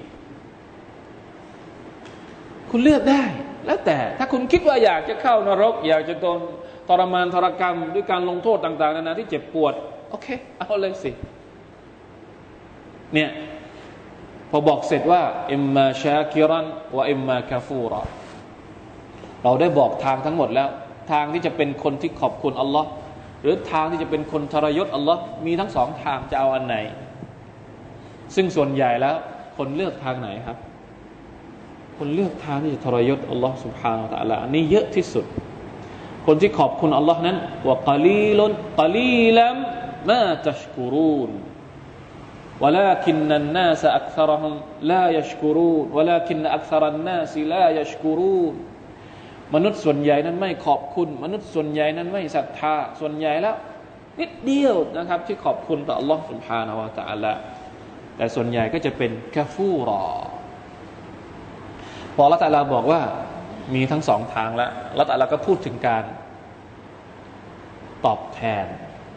[2.70, 3.24] คุณเลือกได้
[3.66, 6.40] แล้วแต่ถ้าคุณคิดว่าอยากจะเข้านรก อยากจะโดน
[6.88, 9.74] ทรมานทรกรรม ด้วยการลงโทษต่าง ๆ นานาที่เจ็บปวด
[10.10, 11.12] โอเค เอาเลยสิ
[13.14, 13.30] เนี่ย
[14.52, 18.04] พอบอกเสร็จว่าอิมมาชาคิรันว่าอิมมาคาฟูรอ
[19.44, 20.70] เราได้บอกทางทั้งหมดแล้ว
[21.12, 22.90] ทางที่จะเป็นคนที่ขอบคุณอัลลอฮ์
[23.42, 26.78] หรือทางที่จะเป็นคนทรยศอัลลอฮ์มีทั้งสองทางจะเอาอันไหน
[28.35, 29.17] ซึ่งส่วนใหญ่แล้ว
[29.57, 30.59] คนเลือกทางไหนครับ
[31.99, 35.25] คนเลือกทางที่จะทรยศอัลลอฮ์ سبحانه และ تعالى นี่เยอะที่สุด
[36.27, 37.37] คนที่ขอบคุณอัลลอฮ์นั้น
[37.67, 39.57] ว่ากาลีลนกาลีลัม
[40.11, 41.33] มาตัชกูรูน
[42.63, 44.55] ولكن الناس أكثرهم
[44.91, 48.55] لا يشكرون ولكن أكثر الناس لا يشكرون
[49.55, 53.57] มนุษย์ส่วนใหญ่นั้นไม่ขอบคุณ มนุษย์ส่วนใหญ่นั้นไม่ศรัทธา ส่วนใหญ่แล้ว
[54.21, 57.33] นิดเดียวนะครับ ที่ขอบคุณต่อ Allah سبحانه และ تعالى
[58.18, 60.04] แต่ส่วนใหญ่ก็จะเป็นกาฟูรอ
[62.16, 63.02] พอละตาลาบอกว่า
[63.76, 66.04] มีทั้งสองทางแล้วละตาลาก็พูดถึงการ
[68.06, 68.66] ตอบแทน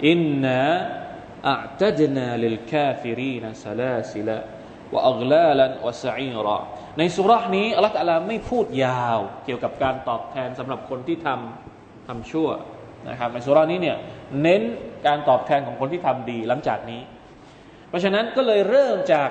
[0.06, 6.58] إنا أعتدنا للكافرين سلاسل وأغلالا وسعيرا
[6.98, 12.48] ในสุรานี้อัลลอฮฺตะลาไม่พูดยาวเกี่ยวกับการตอบแทนสำหรับคนที่ทำทำชั่ว
[13.08, 13.96] นะครับในสุรานี้เนี่ย
[14.42, 14.62] เน้น
[15.06, 17.00] การตอบแทนของคนที่ทำดีหลังจากนี้
[17.90, 19.30] เพราะฉะนั้นก็เลยเริ่มจาก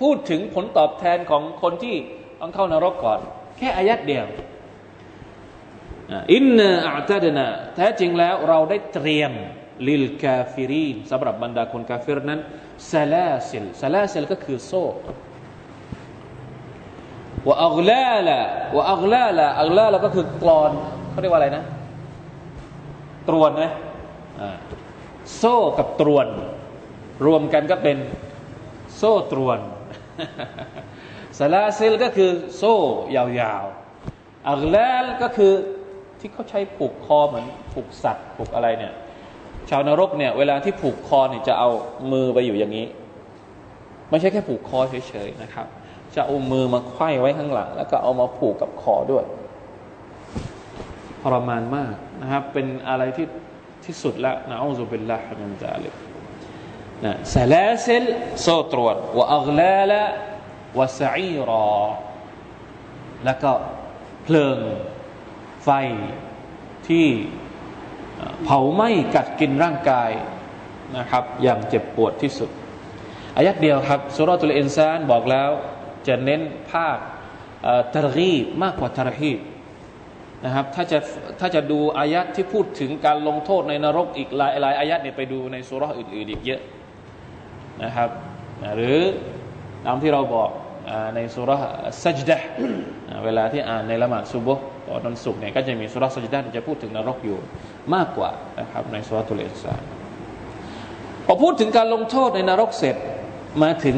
[0.00, 1.96] พูดถึงผลตอบแทนของคนที่
[2.40, 3.20] ต้องเข้านรกก่อน
[3.58, 4.26] แค่อายัดเดียว
[6.34, 9.32] إنا أعتدناแท้จริงแล้วเราได้เตรียม
[9.88, 12.40] للكافرينสำหรับบรรดาคนกาฟิรนั้น
[12.92, 14.84] سلاسل سلاسلก็คือโซ่
[17.46, 18.38] ว่าอัลลาละ
[18.76, 20.72] ว่าอัลลาละอัลลาละก็คือกรอน
[21.10, 21.64] เขาเรียกว่าอะไรนะ
[23.28, 23.72] ตรวนนะ
[25.36, 26.26] โซ่กับตรวน
[27.26, 27.98] รวมกันก็เป็น
[28.96, 29.58] โซ่ตรวน
[31.38, 32.74] ซาลาซิลก็คือโซ่
[33.16, 35.52] ยาวๆอัลลลก็คือ
[36.20, 38.92] ที่เขาใช้ผูกคอเหมือนผูกสัตว์ผูกอะไรเนี่ย
[39.70, 41.68] ชาวนรกเนี่ย เวลาที่ผูกคอเนี่ยจะเอา
[42.12, 42.86] มือไปอยู่อย่างนี้
[44.10, 45.66] ไม่ใช่แค่ผูกคอเฉยๆนะครับ
[46.14, 49.24] จะเอามือมาไขว้ไว้ข้างหลัง แล้วก็เอามาผูกกับคอด้วย
[51.22, 53.26] ทรมานมากนะครับ เป็นอะไรที่
[53.84, 56.07] ที่สุดแล้วนะอัลลอฮฺเป็นละฮ์มินซาลิก
[57.34, 58.04] ซาลาซิล
[58.42, 60.02] โซตรวจวะอัลลาละ
[60.78, 61.68] วะซีรอ
[63.24, 63.52] แล้วก็
[64.24, 64.58] เพลิง
[65.64, 65.68] ไฟ
[66.88, 67.06] ที่
[68.44, 70.10] เผาไหม้กัดกินร่างกาย
[70.98, 72.50] นะครับ อย่างเจ็บปวดที่สุด
[73.36, 75.50] อายัดเดียวครับสุรตุลอินซานบอกแล้ว
[76.08, 76.98] จะเน้นภาค
[77.94, 78.32] ตรกี
[78.62, 79.38] มากกว่าตรฮีบ
[80.44, 80.98] นะครับถ้าจะ
[81.40, 86.60] ถ้าจะดูอายัดที่พูดถึงการลงโทษในนรกอีกหลายหลายอายัดเนี่ยไปดูในสุรอื่นๆอีกเยอะ
[87.84, 88.08] นะครับ
[88.76, 88.98] หรือ
[89.86, 90.50] ตามที่เราบอก
[91.14, 91.50] ในสุร
[92.02, 92.38] สัจดะ
[93.24, 97.38] เวลาที่อ่านในละหมาดซุบฮ์ตอนวันศุกร์เนี่ยก็จะมีสุรสัจดะที่จะพูดถึงนรกอยู่
[97.94, 99.82] มากกว่านะครับในสุรตุลอินซาน
[101.26, 102.96] พอพูดถึงการลงโทษในนรกเสร็จ
[103.62, 103.96] มาถึง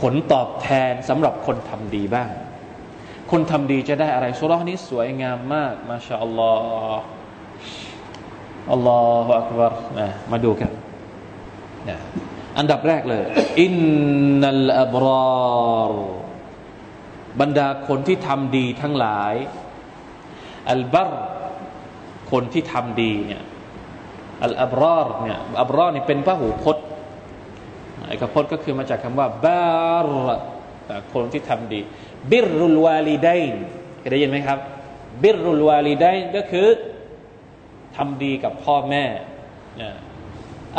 [0.00, 2.30] ผลตอบแทนสำหรับคนทำดีบ้าง
[3.30, 6.52] คนทำดีจะได้อะไรสุรานี้สวยงามมาก มาชาอัลลอ
[6.96, 7.04] ฮ์
[8.72, 10.70] อัลลอฮฺอักบารนะมาดูกัน
[11.88, 11.98] นะ
[12.58, 13.24] อันดับแรกเลย
[13.60, 13.72] อิน
[14.40, 15.92] นัลอับราร
[17.40, 19.34] บรรดาคนที่ทำดีทั้งหลาย
[20.70, 21.10] อัลบาร
[22.30, 23.42] คนที่ทำดีเนี่ย
[24.44, 26.86] อัลอับรารเนี่ยอับรารนี่เป็นพระหูพจน์
[28.08, 30.08] เอกพจน์ก็คือมาจากคำว่าบาร
[31.12, 31.80] คนที่ทำดี
[32.30, 33.54] บิรุลวาลีดัยน
[33.98, 34.58] เคยได้ยินไหมครับ
[35.22, 36.68] บิรุลวาลีดัยนก็คือ
[37.96, 39.04] ทำดีกับพ่อแม่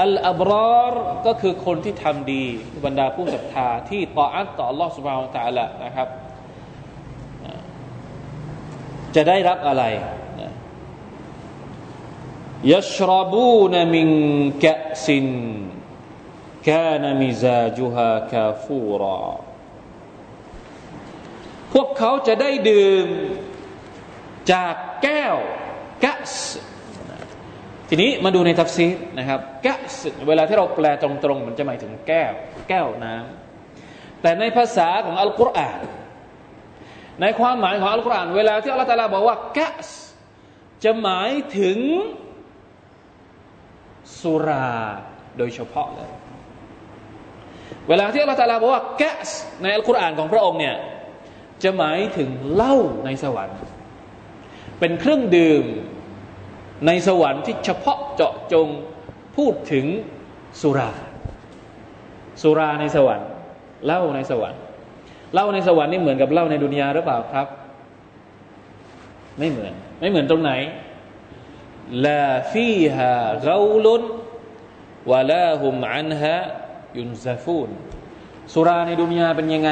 [0.01, 0.94] อัลอับราร
[1.27, 2.44] ก็คือคนที่ทำดี
[2.85, 6.09] บรรดาผู้ศรัทธาที่ต่ออัตต่อ Allah سبحانه และ تعالى นะครับ
[9.14, 9.85] จะได้รับอะไร
[12.73, 14.09] ยัชรบูนมิง
[14.64, 15.29] กะซิน
[16.68, 19.25] กานมิซาจุฮาคาฟูรอ
[21.73, 23.07] พวกเขาจะได้ดื่ม
[24.53, 25.37] จากแก้ว
[26.05, 26.35] กะส
[27.89, 29.95] ทีนี้มาดูในทัฟซีนะครับกะส
[30.28, 32.34] เวลาที่เราแปลตรงๆ มันจะหมายถึงแก้ว
[32.69, 35.82] แก้วน้ำแต่ในภาษาของอัลกุรอาน
[37.21, 39.89] ในความหมายของอัลกุรอานเวลาที่อัลลอฮฺตาลาบอกว่ากะส
[40.84, 41.78] จะหมายถึง
[44.21, 44.74] สุรา
[45.38, 46.12] โดยเฉพาะเลย
[47.89, 49.30] เวลาที่อัลลอฮฺตาลาบอกว่ากะส
[49.62, 50.76] ในอัลกุรอานของพระองค์เนี่ย
[51.63, 53.60] จะหมายถึงเหล้าในสวรรค์
[54.80, 55.65] เป็นเครื่องดื่ม
[56.86, 58.68] ในสวรรค์ที่เฉพาะเจาะจง
[59.38, 59.86] พูดถึง
[60.62, 60.92] สุรา
[62.42, 63.28] สุราในสวรรค์
[63.86, 64.60] เหล้าในสวรรค์
[65.34, 67.48] เหล้าในสวรรค์นี่เหมือนกับเหล้าในดุนยาหรือเปล่าครับ
[69.38, 70.52] ไม่เหมือน ไม่เหมือนตรงไหน
[72.06, 74.02] ลาฟีฮาเกาลุน
[75.12, 76.36] วะลาฮุมอันฮะ
[76.98, 77.70] ยุนซาฟูน
[78.54, 79.72] สุราในดุนยาเป็นยังไง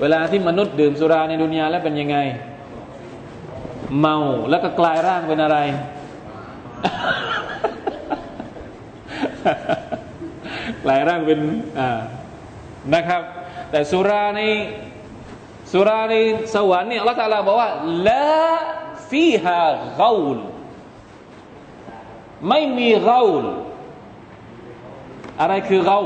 [0.00, 2.16] เวลาที่มนุษย์ดื่มสุราในดุนยาแล้วเป็นยังไง
[3.98, 4.16] เมา
[4.50, 5.58] แล้วก็กลายร่างเป็นอะไร
[10.84, 11.40] กลายร่างเป็น
[11.78, 12.00] อ่า
[12.94, 13.22] นะครับ
[13.70, 14.40] แต่สุราใน
[15.72, 16.14] สุราใน
[16.54, 17.70] สวรรค์เนี่ยอัลลอฮฺบอกว่า
[18.08, 18.26] ละ
[19.10, 19.60] ฟีฮา
[19.98, 20.38] เกาล
[22.48, 23.44] ไม่มีเกาล
[25.40, 26.00] อะไรคือเกา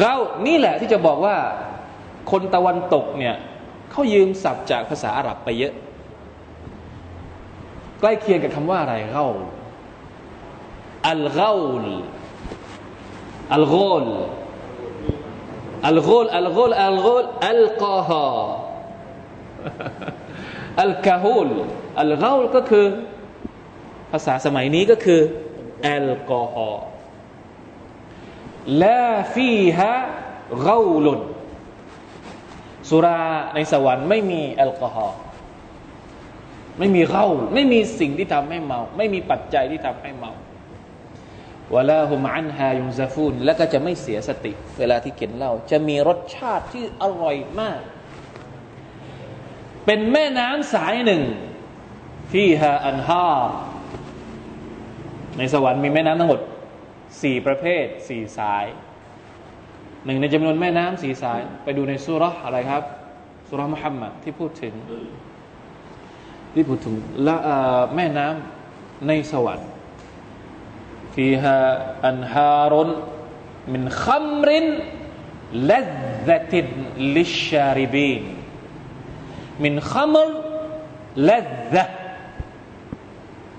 [0.00, 1.36] เกานี่แหละที่จะบอกว่า
[2.30, 3.36] คนตะวันตกเนี่ย
[3.90, 5.74] เขายืมศัพท์จากภาษาอาหรับไปเยอะ
[8.00, 9.26] ใกล้เคียงกับคำว่าอะไรเกา
[11.08, 11.84] อัลเกาล
[13.54, 14.06] อัลโกล
[15.86, 18.28] อัลโกลอัลโกลอัลโกลอัลกอฮา
[20.82, 21.48] อัลกาฮูล
[22.00, 22.86] อัลเกาลก็คือ
[24.12, 25.20] ภาษาสมัยนี้ก็คือ
[25.82, 26.84] แอลกอฮอล์
[28.82, 29.92] ลาฟีฮะ
[30.64, 31.20] เกาลุน
[32.90, 33.20] สุรา
[33.54, 35.18] ในสวรรค์ไม่มีแอลกอฮอล์
[36.78, 40.32] ไม่มีเกาไม่มีสิ่งที่ทำให้เมา ไม่มีปัจจัยที่ทำให้เมา
[41.74, 47.80] วลาฮุมอันฮายุซาฟูนแล้วก็จะไม่เสียสติ เวลาที่กินเหล้าจะมีรสชาติที่อร่อยมาก
[49.86, 51.22] เป็นแม่น้ำสายหนึ่ง
[52.32, 53.28] ที่ฮาอันฮา
[55.38, 56.40] ในสวรรค์มีแม่น้ำทั้งหมด
[57.22, 58.64] สี่ประเภทสี่สาย
[60.04, 62.82] หนึ่งในจำนวนแม่น้ำสีสาย ไปดูในสุรษอะไรครับ
[63.48, 64.74] สุรษมุฮัมมัดที่พูดถึง
[66.52, 67.36] ที่พูดถึงและ
[67.96, 69.68] แม่น้ำในสวรรค์
[71.14, 71.56] ฟีฮา
[72.06, 72.88] อันฮารน
[73.72, 74.66] มินขัมริน
[75.70, 75.80] ลั
[76.28, 76.66] ซติน
[77.16, 78.22] ลิชาริบีน
[79.64, 80.28] มินขัมร
[81.30, 81.40] ลั
[81.74, 81.84] ซะ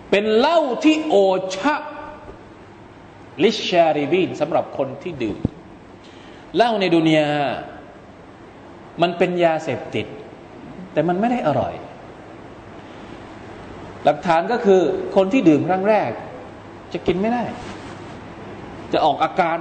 [0.10, 1.16] เป็นเหล้าที่โอ
[1.56, 1.76] ชะ
[3.44, 5.38] ลิชชาริบีนสำหรับคนที่ดื่ม
[6.56, 7.30] เหล้าในดุนยา
[9.02, 10.06] มันเป็นยาเสพติด
[10.94, 11.74] แต่มันไม่ได้อร่อย
[14.04, 14.82] หลักฐานก็คือ
[15.16, 16.12] คนที่ดื่มครั้งแรก
[16.94, 17.44] จะกินไม่ได้
[18.94, 19.58] จะออกอาการ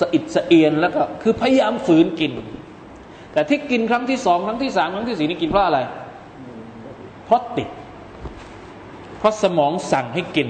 [0.00, 2.32] สะอิดสะเอียนแล้วก็คือพยายามฝืนกิน
[3.32, 5.78] แต่ที่กินครั้งที่สองครั้งที่สามครั้งที่สี่นี่กินเพราะอะไร
[7.24, 7.68] เพราะติด
[9.18, 10.48] เพราะสมองสั่งให้กิน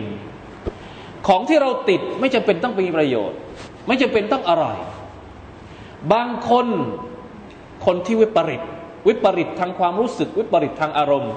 [1.29, 3.39] ของที่เราติดไม่จำเป็นต้องมีประโยชน์
[3.87, 4.77] ไม่จำเป็นต้องอร่อย
[6.13, 6.67] บางคน
[7.87, 8.63] คนที่วิปริต
[9.09, 11.33] วิปริตทางความรู้สึก วิปริตทางอารมณ์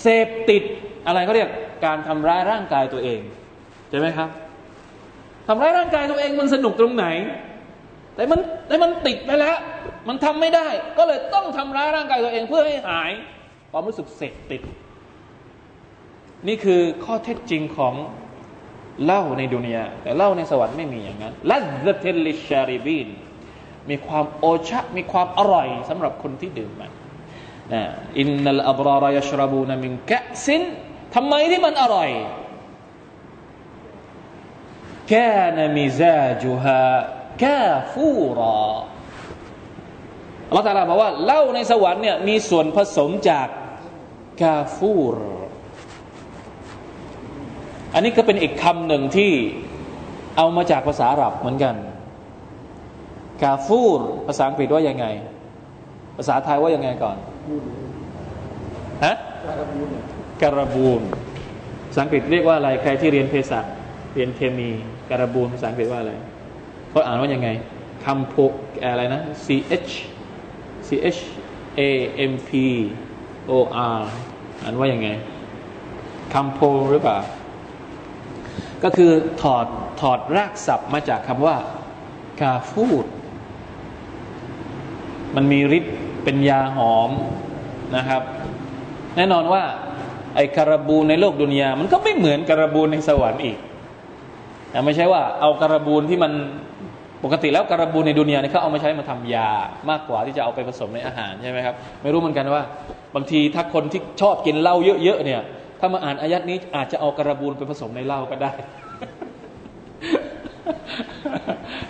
[0.00, 0.62] เสพติด
[1.06, 1.50] อะไรเขาเรียก
[1.84, 3.20] การทำร้ายร่างกายตัวเอง
[3.90, 4.28] ใช่ไหมครับ
[5.48, 7.06] ทำร้ายร่างกายตัวเองมันสนุกตรงไหน
[8.14, 9.56] แต่มันแต่มันติดไปแล้ว
[10.08, 10.66] มันทำไม่ได้
[10.98, 13.10] ก็เลยต้องทำร้ายร่างกายตัวเองเพื่อให้หาย
[13.70, 14.62] ความรู้สึกเสพติด
[16.48, 17.94] นี่คือข้อเท็จจริงของ
[19.04, 21.58] เหล้าในดุนยาแต่เหล้าในสวรรค์ไม่มีอย่างนั้นลั
[21.94, 23.08] ซเทลิชาริบีน
[23.90, 26.90] มีความโอชะ มีความอร่อยสำหรับคนที่ดื่มมัน
[27.72, 27.82] นะ
[28.18, 30.62] อินนัลอับรารายชรบูนมินกะซิน
[31.14, 32.10] ทำไมที่มันอร่อย
[35.14, 36.82] กานมิซาจุฮา
[37.42, 38.58] กาฟูรอ
[40.48, 43.48] อัลลอฮฺตาลาบอกว่าเหล้าในสวรรค์เนี่ยมีส่วนผสมจาก
[44.42, 45.16] กาฟูร
[47.94, 49.32] อันนี้ก็เป็นอีกคำหนึ่งที่
[50.36, 51.74] เอามาจากภาษาอาหรับเหมือนกัน
[53.42, 55.06] กาฟูร ภาษาอังกฤษว่ายังไง
[56.16, 57.16] ภาษาไทยว่ายังไงก่อน
[59.04, 59.14] ฮะ
[60.42, 61.02] การบูน
[61.88, 63.64] ภาษาอังกฤษเรียกว่าอะไร ใครที่เรียนเภสัช
[64.14, 64.70] เรียนเคมี
[65.10, 66.12] การบูนภาษาอังกฤษว่าอะไร
[66.90, 67.48] เขาอ่านว่ายังไง
[68.04, 68.34] คำโพ
[68.82, 69.46] อะไรนะ C
[69.88, 69.92] H
[70.86, 71.20] C H
[71.78, 71.80] A
[72.30, 72.50] M P
[73.50, 73.52] O
[73.96, 74.00] R
[74.62, 75.08] อ่านว่ายังไง
[76.34, 77.18] คำโพหรือเปล่า
[78.84, 79.66] ก็คือถอด
[80.00, 81.56] ถอดรากศัพท์มาจากคำว่า
[82.40, 83.06] กาฟูด
[85.36, 87.10] มันมีฤทธิ์เป็นยาหอม
[87.96, 88.22] นะครับ
[89.16, 89.62] แน่นอนว่า
[90.36, 93.58] ไอ้การบูในโลกดุนยา มันก็ไม่เหมือนการบูในสวรรค์อีก
[94.70, 96.32] แต่ไม่ใช่ว่าเอาการบูนที่มัน
[97.24, 99.48] ปกติแล้วการบูนในดุนยาเนี่ยเขาเอามาใช้มาทำยา
[99.90, 102.62] มากกว่าที่จะเอาไปผสมในอาหารใช่ไหมครับ ไม่รู้เหมือนกันว่า
[103.14, 105.40] บางทีถ้าคนที่ชอบกินเหล้าเยอะๆเนี่ย
[105.80, 108.52] ถ้ามาอ่านอายัดนี้อาจจะเอาการบูนไปผสมในเหล้าก็ได้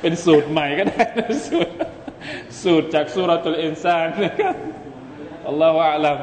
[0.01, 1.03] เป็นสูตรใหม่ก็ได้
[1.47, 1.73] สูตร
[2.69, 4.55] สูตรจากสุรตุลเอนซานนะครับ
[5.49, 6.17] อัลลอฮฺอัลลัม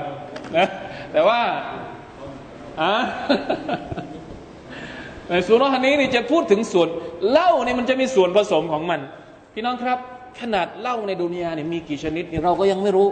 [0.58, 0.68] นะ
[1.12, 1.42] แต่ว่า
[2.82, 2.94] อะ
[5.30, 6.90] ในสุรานี้นี่จะพูดถึงส่วน
[7.32, 9.00] เหล้าเนี่ยมันจะมีส่วนผสมของมัน
[9.54, 10.00] พี่น้องครับ
[10.42, 13.08] ขนาดเหล้าในดุนยาเนี่ยมีกี่ชนิดนี่เราก็ยังไม่รู้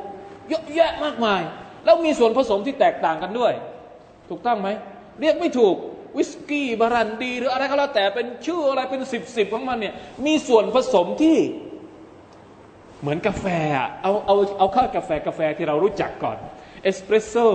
[0.50, 1.41] เยอะแยะมากมาย
[1.86, 3.54] แล้วมีส่วนผสมที่แตกต่างกันด้วย
[4.30, 4.69] ถูกต้องไหม
[5.22, 5.76] เรียกไม่ถูก
[6.17, 9.93] วิสกี้บารันดี หรืออะไรก็แล้วแต่เป็นชื่ออะไรเป็นสิบสิบของมันเนี่ย
[10.26, 11.38] มีส่วนผสมที่
[13.04, 13.46] เหมือนกาแฟ
[14.02, 16.38] เอาเอาเอาเข้ากาแฟกาแฟที่เรารู้จักก่อน
[16.84, 17.48] เอสเปรสโซ่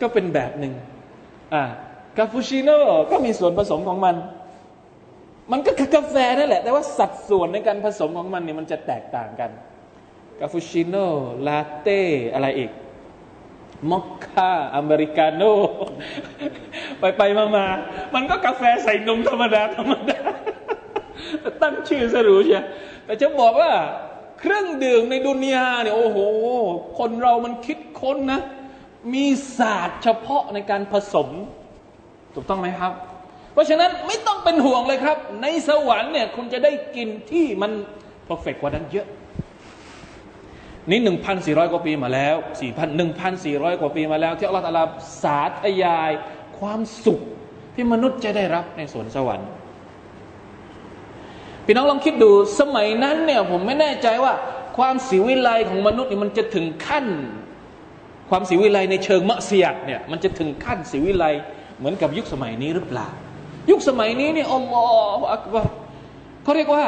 [0.00, 0.72] ก็เป็นแบบหนึ่ง
[1.54, 1.62] อ่า
[2.18, 2.78] กาปูชิโน่
[3.10, 4.16] ก็มีส่วนผสมของมัน
[5.52, 9.50] มันก็คือกาแฟนั่นแหละ แต่ว่าสัดส่วนในการผสมของมันเนี่ยมันจะแตกต่างกัน
[10.40, 11.06] กาปูชิโน่
[11.46, 12.02] ลาเต้
[12.34, 12.70] อะไรอีก
[13.90, 15.54] มอคค่าอเมริกาโน่
[17.00, 17.66] ไปไปมามา
[18.14, 20.20] มันก็กาแฟใส่นมธรรมดาธรรมดา
[21.62, 22.62] ตั้งชื่อสรู้ใช่
[23.04, 23.72] แต่จะบอกว่า
[24.38, 26.18] เครื่องดื่มในดุนยาเนี่ยโอ้โห
[26.98, 28.40] คนเรามันคิดค้นนะ
[29.14, 29.26] มี
[29.58, 31.28] ศาสตร์เฉพาะในการผสม
[32.34, 32.92] ถูกต้องไหมครับ
[33.52, 37.72] เพราะฉะนั้นไม่ต้องเป็นห่วงเลยครับ ในสวรรค์เนี่ยคุณจะได้กินที่มัน
[38.24, 39.06] เพอร์เฟกกว่านั้นเยอะ
[40.90, 44.84] นี่หนึ่งพันสี่ร้อยกว่าปีมาแล้วสี่พันหนึ่งพันสี่ร้อยกว่าปีมาแล้ว ที่อัลลอฮฺตาลา
[45.22, 46.10] สาธยาย
[46.58, 47.20] ความสุข
[47.74, 49.48] ที่มนุษย์จะได้รับในสวนสวรรค์
[51.66, 54.34] พี่น้องลองคิดดูสมัยนั้นเนี่ยผมไม่แน่ใจว่า
[54.76, 57.06] ความสิวิไลของมนุษย์นี่มันจะถึงขั้น
[58.30, 61.24] ความสิวิไลในเชิงมะเสียดเนี่ยมันจะถึงขั้นสิวิไล
[61.78, 63.08] เหมือนกับยุคสมัยนี้หรือเปล่า
[63.70, 64.86] ยุคสมัยนี้เนี่ยอัลลอ
[65.18, 65.66] ฮฺอักบาร
[66.42, 66.86] เขาเรียกว่า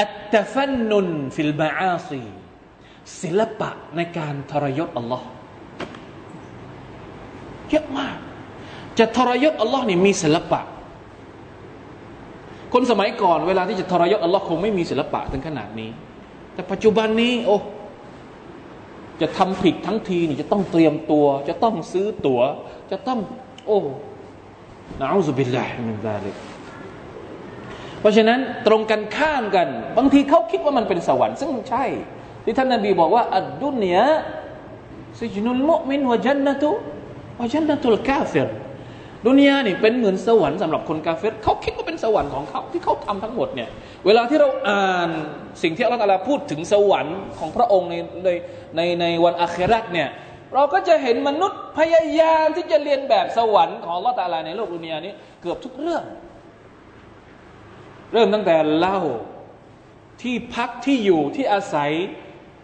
[0.00, 2.22] อัตตฟันนุนฟิลบาอาซี
[3.22, 5.26] ศิลปะในการทรยศอัลลอฮ์
[7.70, 8.16] เยอะมาก
[8.98, 10.60] จะทรยศอัลลอฮ์นี่มีศิลปะ
[12.72, 15.90] คนสมัยก่อนเวลาที่จะทรยศอัลลอฮ์คงไม่มีศิลปะถึงขนาดนี้
[16.54, 17.56] แต่ปัจจุบันนี้ โอ้
[19.20, 22.40] จะทำผิดทั้งทีนี่จะต้องเตรียมตัว จะต้องซื้อตั๋ว
[22.90, 23.18] จะต้อง
[23.66, 23.78] โอ้
[25.00, 26.36] نعوذ بالله من ذلك
[28.00, 29.68] เพราะฉะนั้นตรงกันข้ามกัน
[29.98, 31.84] บางทีเขาคิดว่ามันเป็นสวรรค์ซึ่งใช่
[32.44, 38.48] ที่ท่านนบีบอกว่า الدنيا سجن المؤمن وجنة وجنة الكافر
[39.26, 43.68] ดุนยานี่เป็นเหมือนสวรรค์สำหรับคนกาเฟรเขาคิดว่าเป็นสวรรค์ของเขาที่เขาทำทั้งหมดเนี่ย
[44.06, 45.10] เวลาที่เราอ่าน
[45.62, 47.94] สิ่งที่อัลลอฮฺพูดถึงสวรรค์ของพระองค์ใน
[48.24, 48.28] ใน
[48.76, 50.08] ในในวันอาคราตเนี่ย
[50.54, 55.12] เราก็จะเห็นมนุษย์พยายามที่จะเรียนแบบสวรรค์ของอัลลอฮฺตาลาในโลกดุนยานี้
[55.42, 56.04] เกือบทุกเรื่อง
[58.12, 59.00] เริ่มตั้งแต่เล่า
[60.22, 61.90] ที่พักที่อยู่ที่อาศัย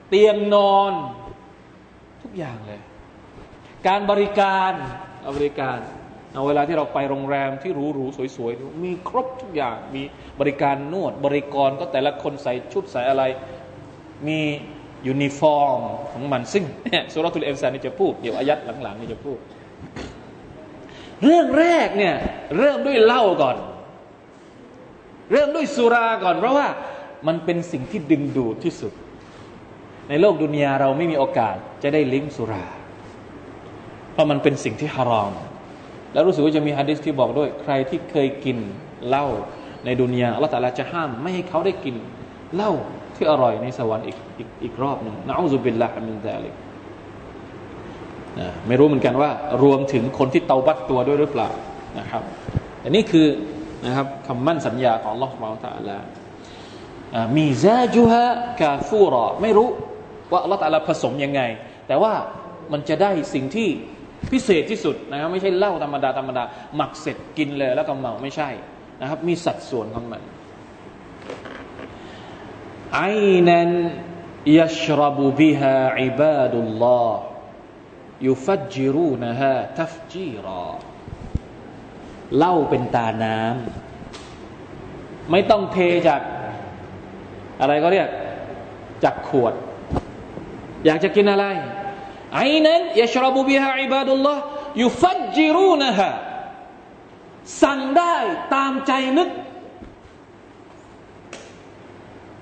[0.08, 0.92] เตียงนอน
[2.22, 2.80] ทุกอย่างเลย
[3.86, 4.72] การบริการ
[5.36, 5.78] บริการ
[6.36, 10.02] เอาเวลาที่เราไปโรงแรมที่หรูๆสวยๆมีครบทุกอย่างมี
[10.40, 13.22] บริการนวด บริกรก็แต่ละคนใส่ชุดใส่อะไร
[14.26, 14.40] มี
[15.06, 15.80] ยูนิฟอร์ม
[16.12, 19.38] ของมันซึ่งเนี่ยسورة الإنسانนี่จะพูดเดี๋ยวอายัดหลังๆนี่จะพูด
[21.22, 22.14] เรื่องแรกเนี่ย
[22.58, 23.56] เริ่มด้วยเหล้าก่อน
[25.32, 26.66] เริ่มด้วยสุราก่อน เพราะว่า
[27.26, 28.92] มันเป็นสิ่งที่ดึงดูดที่สุด
[30.08, 32.64] ในโลกดุนยาเราไม่มีโอกาสจะได้ลิ้มสุรา
[34.12, 35.32] เพราะมันเป็นสิ่งที่ฮารอม
[36.16, 38.58] แล้วรู้สึกว่าจะมีฮะดิษที่บอกด้วย ใครที่เคยกิน
[39.08, 39.26] เหล้า
[39.84, 41.94] ในดุนยาอัลลอฮฺตาลาจะห้าม ไม่ให้เขาได้กิน
[42.54, 42.72] เหล้า
[43.16, 46.54] ที่อร่อยในสวรรค์อีกอีกอีกรอบหนึ่งนะอูซุบิลละมินซาลิก
[48.38, 49.30] นะไม่รู้เหมือนกันว่า
[49.62, 51.48] รวมถึงคนที่เตาบัตตัวด้วยหรือเปล่า
[51.98, 52.22] นะครับ
[52.84, 53.26] อันนี้คือ
[53.86, 55.98] นะครับคำมั่นสัญญาของลอสมาตาลา
[57.36, 58.24] มีซาจูฮะ
[58.60, 59.68] กาฟูรอไม่รู้
[60.32, 61.40] ว่าอัลลอฮฺตาลาผสมยังไง
[61.86, 62.12] แต่ว่า
[62.72, 63.68] มันจะได้สิ่งที่
[64.32, 66.42] พิเศษที่สุดนะครับไม่ใช่เหล้าธรรมดาธรรมดา
[66.76, 68.50] หมักเสร็จกินเลยแล้วก็เมาไม่ใช่
[69.00, 70.22] นะครับ มีสัดส่วนของมัน
[72.94, 73.00] ไอ
[73.48, 73.70] นัน
[74.58, 77.20] ยัชรบุบิฮาอิบาดุลลอฮ์
[78.26, 80.64] ยุฟัจิรูนะฮะทัฟจีรอ
[82.36, 86.20] เหล้าเป็นตาน้ำไม่ต้องเทจาก
[87.60, 88.08] อะไรก็เรียก
[89.04, 89.54] จากขวด
[90.86, 91.46] อยากจะกินอะไร
[92.36, 94.42] ไอนั้นยชรบุบิฮะอิบาดุลลอฮ์
[94.82, 96.10] ยุฟัจจิรูนะฮะ
[97.62, 98.14] สั่งได้
[98.54, 99.28] ตามใจนึก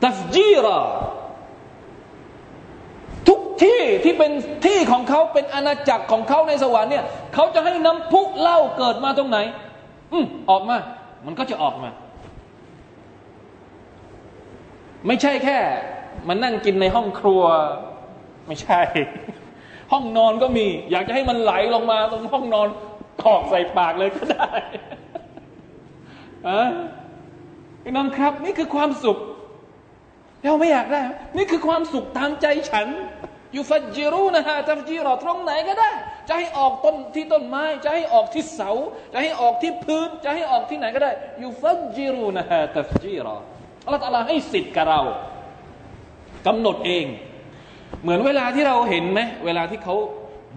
[0.05, 0.81] ตัฟจีรอ
[3.29, 4.33] ทุกที่ที่เป็น
[4.67, 9.39] ที่ของเขาเป็นอาณาจักรของเขาในสวรรค์เนี่ยเขาจะให้น้ำพุเหล้าเกิดมาตรงไหน
[10.13, 10.77] อืมออกมา
[11.27, 11.91] มันก็จะออกมา
[15.07, 15.59] ไม่ใช่แค่
[16.29, 17.43] มานั่งกินในห้องครัว
[18.47, 18.81] ไม่ใช่
[19.93, 22.69] ห้องนอนก็มี อยากจะให้มันไหลลงมาตรงห้องนอน
[23.23, 24.51] ขอกใส่ปากเลยก็ได้
[26.49, 26.63] อะ
[27.83, 29.19] พี่น้องครับ นี่คือความสุข
[30.43, 31.03] เราไม่อยากได้
[31.37, 32.89] นี่คือความสุขตามใจฉัน
[33.57, 35.91] ยูฟัจจิรูนะฮะตัฟจีรอตรงไหนก็ได้
[36.29, 38.71] จะให้ออกต้นที่ต้นไม้ จะให้ออกที่เสา
[39.13, 41.13] จะให้ออกที่พื้น จะให้ออกที่ไหนก็ได้
[41.43, 43.37] ยูฟัจจิรูนะฮะตัฟจีรอ
[43.85, 45.01] อัลลอฮฺให้สิทธิ์กับเรา
[46.47, 47.07] กำหนดเอง
[48.03, 49.95] เหมือนเวลาที่เราเห็นไหมเวลาที่เขา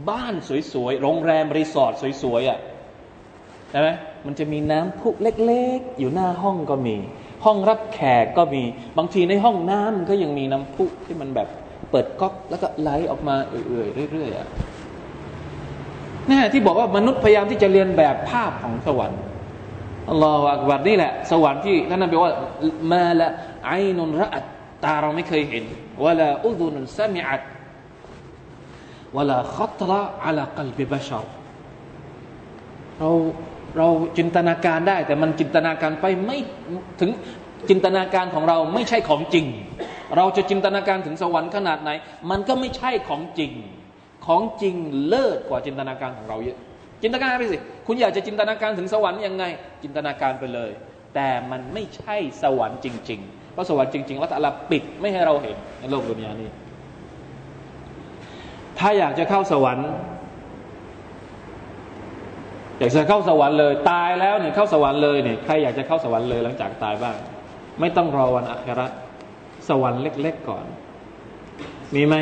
[0.09, 0.33] บ้าน
[0.73, 2.59] สวยๆ โรงแรมรีสอร์ทสวยๆอะ
[3.71, 3.89] ใช่ไหม
[4.25, 6.97] มันจะมีน้ำพุเล็กๆ อยู่หน้าห้องก็มี
[7.45, 8.63] ห้องรับแขกก็มี
[8.97, 11.47] บางทีในห้องน้ำมันก็ยังมีน้ำพุที่มันแบบ
[11.91, 14.47] เปิดก๊อกแล้วก็ไหลออกมาเอื่อยๆเรื่อยๆอะ
[16.29, 19.21] นี่ที่บอกว่ามนุษย์พยายามที่จะเรียนแบบภาพของสวรรค์
[20.09, 22.33] อัลลอฮฺอักบัดนี่แหละ สวรรค์ที่ท่านนบีว่า
[22.93, 23.27] มาละ
[23.65, 24.43] ไอนุนระอัด
[24.83, 25.65] ตาเราไม่เคยเห็น
[26.05, 27.41] วลาอุดุนซามิอัต
[29.17, 31.19] วลาขัตระอัลกัลบิบชา
[32.99, 33.09] เรา
[33.77, 36.37] เราจินตนาการได้ แต่มันจินตนาการไปไม่
[36.99, 37.11] ถึง
[37.69, 39.45] จินตนาการของเราไม่ใช่ของจริง
[40.15, 41.89] เราจะจินตนาการถึงสวรรค์ขนาดไหน
[42.29, 43.51] มันก็ไม่ใช่ของจริง
[44.27, 44.75] ของจริง
[45.07, 46.57] เลิศกว่าจินตนาการของเราเยอะ
[47.01, 47.57] จินตนาการไปสิ
[47.87, 49.43] คุณอยากจะจินตนาการถึงสวรรค์ยังไง
[49.83, 50.71] จินตนาการไปเลย
[51.15, 56.49] แต่มันไม่ใช่สวรรค์จริง ๆ พราะสวรรค์จริงๆแล้วแต่ละปิดไม่ให้เราเห็นในโลกดุนยานี้
[58.79, 59.89] ถ้าอยากจะเข้าสวรรค์
[62.77, 67.15] อยากจะเข้าสวรรค์เลยตายแล้วเนี่ยเข้าสวรรค์เลยเนี่ยใครอยากจะเข้าสวรรค์เลยหลังจากตายบ้าง
[67.79, 68.87] ไม่ต้องรอวันอัครา
[69.69, 70.65] สวรรค์เล็ก ๆ ก่อน
[71.95, 72.15] มีไหม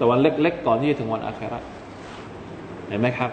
[0.00, 1.60] สวรรค์เล็ก ๆ ก่อนที่จะถึงวันอัครา
[2.88, 3.30] เห็นไหมครับ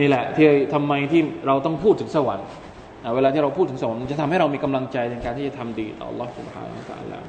[0.00, 2.46] นี่แหละที่ทำไมที่เราต้องพูดถึงสวรรค์
[3.15, 7.19] เวลาที่เราพูดถึงสวรรค์จะทำให้เรามีกำลังใจในการที่จะทำดีต่อ Allah سبحانه และ تعالى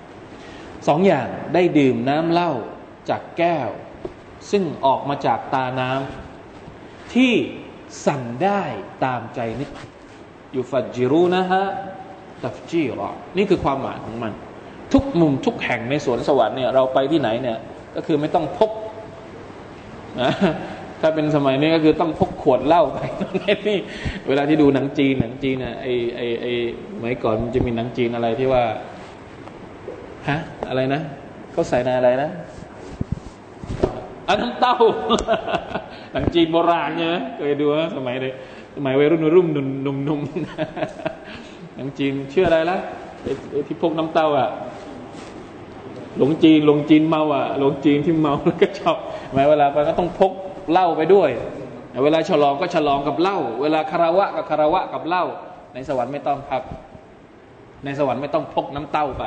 [0.88, 2.52] สองอย่างได้ดื่มน้ำเหล้า
[3.10, 3.68] จากแก้ว
[4.50, 7.32] ซึ่งออกมาจากตาน้ำที่
[8.06, 8.62] สั่งได้
[9.04, 9.70] ตามใจนึก
[10.52, 11.64] อยู่ฟัดจิรูนะฮะ
[12.44, 14.32] ตัฟจีรอนี่คือความหมายของมัน
[14.92, 17.58] ทุกมุมทุกแห่งในสวนสวรรค์เนี่ยเราไปที่ไหนเนี่ย
[17.96, 18.70] ก็คือไม่ต้องพก
[20.22, 20.32] นะ
[21.01, 22.97] ถ้าเป็นสมัยนี้ก็คือต้องพกขวดเหล้าไป
[23.67, 23.77] นี่
[24.27, 26.45] เวลาที่ดูหนังจีนหนังจีนอะไอไอไอ
[26.93, 28.63] สมัยก่อนมันจะมีหนังจีนอะไรที่ว่า
[30.29, 30.37] ฮะ
[30.69, 31.01] อะไรนะ
[31.51, 32.29] เขาใส่ในอะไรนะ
[34.27, 34.77] อันน้ำเต้า
[36.13, 37.65] หนังจีนโบราณเนี่ยเคยดู
[37.97, 38.33] สมัยเด็ก
[38.75, 40.19] สมัยวัยรุ่นรุ่มหนุ่มนุ่มนุ่ม
[41.75, 42.77] หนังจีนเชื่ออะไรละ
[43.67, 44.49] ที่พกน้ำเต้าอะ
[46.17, 48.97] หลงจีนหลงจีนเมาอะหลงจีนที่เมาแล้วก็ชอบ
[49.33, 50.31] หมายเวลาไปก็ต้องพก
[50.71, 51.29] เหล้าไปด้วย
[52.03, 55.25] เวลาฉลองก็ฉลองกับเหล้าเวลาคารวะก็คารวะกับเหล้า
[55.73, 56.63] ในสวรรค์ไม่ต้องครับ
[57.85, 59.25] ในสวรรค์ไม่ต้องพกน้ำเต้าไป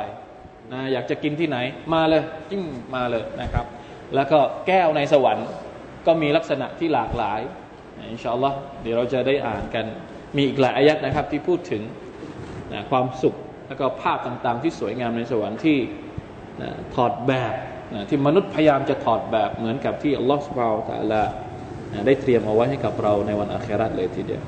[0.73, 1.57] นะอยากจะกินที่ไหน
[1.93, 2.63] มาเลยจิ้ม
[2.95, 3.65] มาเลยนะครับ
[4.15, 5.47] แล้วก็แก้วในสวรรค์
[6.07, 7.39] ก็มีลักษณะที่หลากหลาย
[8.11, 9.85] อินชาอัลลอฮ์เดี๋ยวเราจะได้อ่านกัน
[10.35, 11.81] มีอีกหลายอายัดนะครับที่พูดถึง
[12.73, 13.35] นะความสุข
[13.67, 15.77] แล้วก็ภาพต่างๆ ที่สวยงามในสวรรค์ที่
[16.61, 17.53] นะถอดแบบ
[17.93, 21.23] นะที่มนุษย์พยายามจะถอดแบบเหมือนกับที่อัลลอฮฺสุบฮาวตะลา
[22.05, 24.43] ได้เตรียมเอาไว้ให้กับเราในวันอาคราตเลยทีเดียว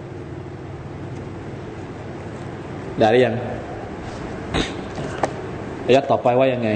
[2.99, 3.35] ได้หรือยัง
[5.87, 6.69] อายะต่อไปว่ายังไง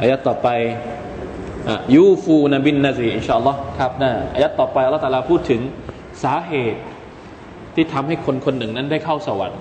[0.00, 0.48] อายะต่อไป
[1.94, 5.60] ยูฟูนบินนาซีอินชาอัลลอฮ์ครับนะอายะต่อไปอัลลอฮฺตาลาพูดถึง
[6.24, 6.80] สาเหตุ
[7.74, 9.60] ที่ทำให้คนคนหนึ่งนั้นได้เข้าสวรรค์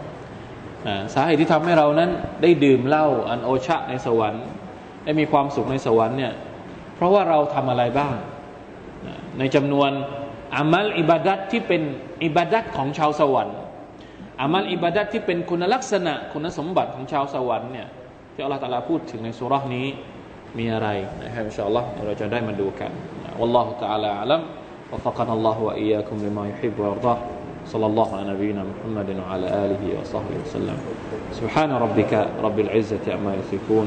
[1.14, 2.10] สาเหตุที่ทำให้เรานั้น
[2.42, 4.46] ได้ดื่มเหล้าอันโอชะในสวรรค์
[5.05, 6.33] ได้มีความสุขในสวรรค์เนี่ย
[6.95, 8.15] เพราะว่าเราทำอะไรบ้าง
[9.39, 9.91] ในจำนวน
[10.57, 11.83] อามัลอิบาดัตที่เป็น
[12.25, 13.57] อิบาดัตของชาวสวรรค์
[14.43, 17.89] อามัลอิบาดัตที่เป็นคุณลักษณะคุณสมบัติของชาวสวรรค์เนี่ย
[18.35, 19.87] ที่อัลลอฮฺตาลาพูดถึงในสุรานี้
[20.59, 20.89] มีอะไร
[21.23, 22.93] นะครับอินชาอัลลอฮ์เราจะได้มาดูกัน
[23.41, 24.41] والله تعالى أعلم
[24.93, 27.19] وفقنا الله وإياكم لما يحب ويرضاه
[27.67, 30.79] صلى الله على نبينا محمد وعلى آله وصحبه وسلم
[31.33, 32.13] سبحان ربك
[32.43, 33.87] رب العزة عما يصفون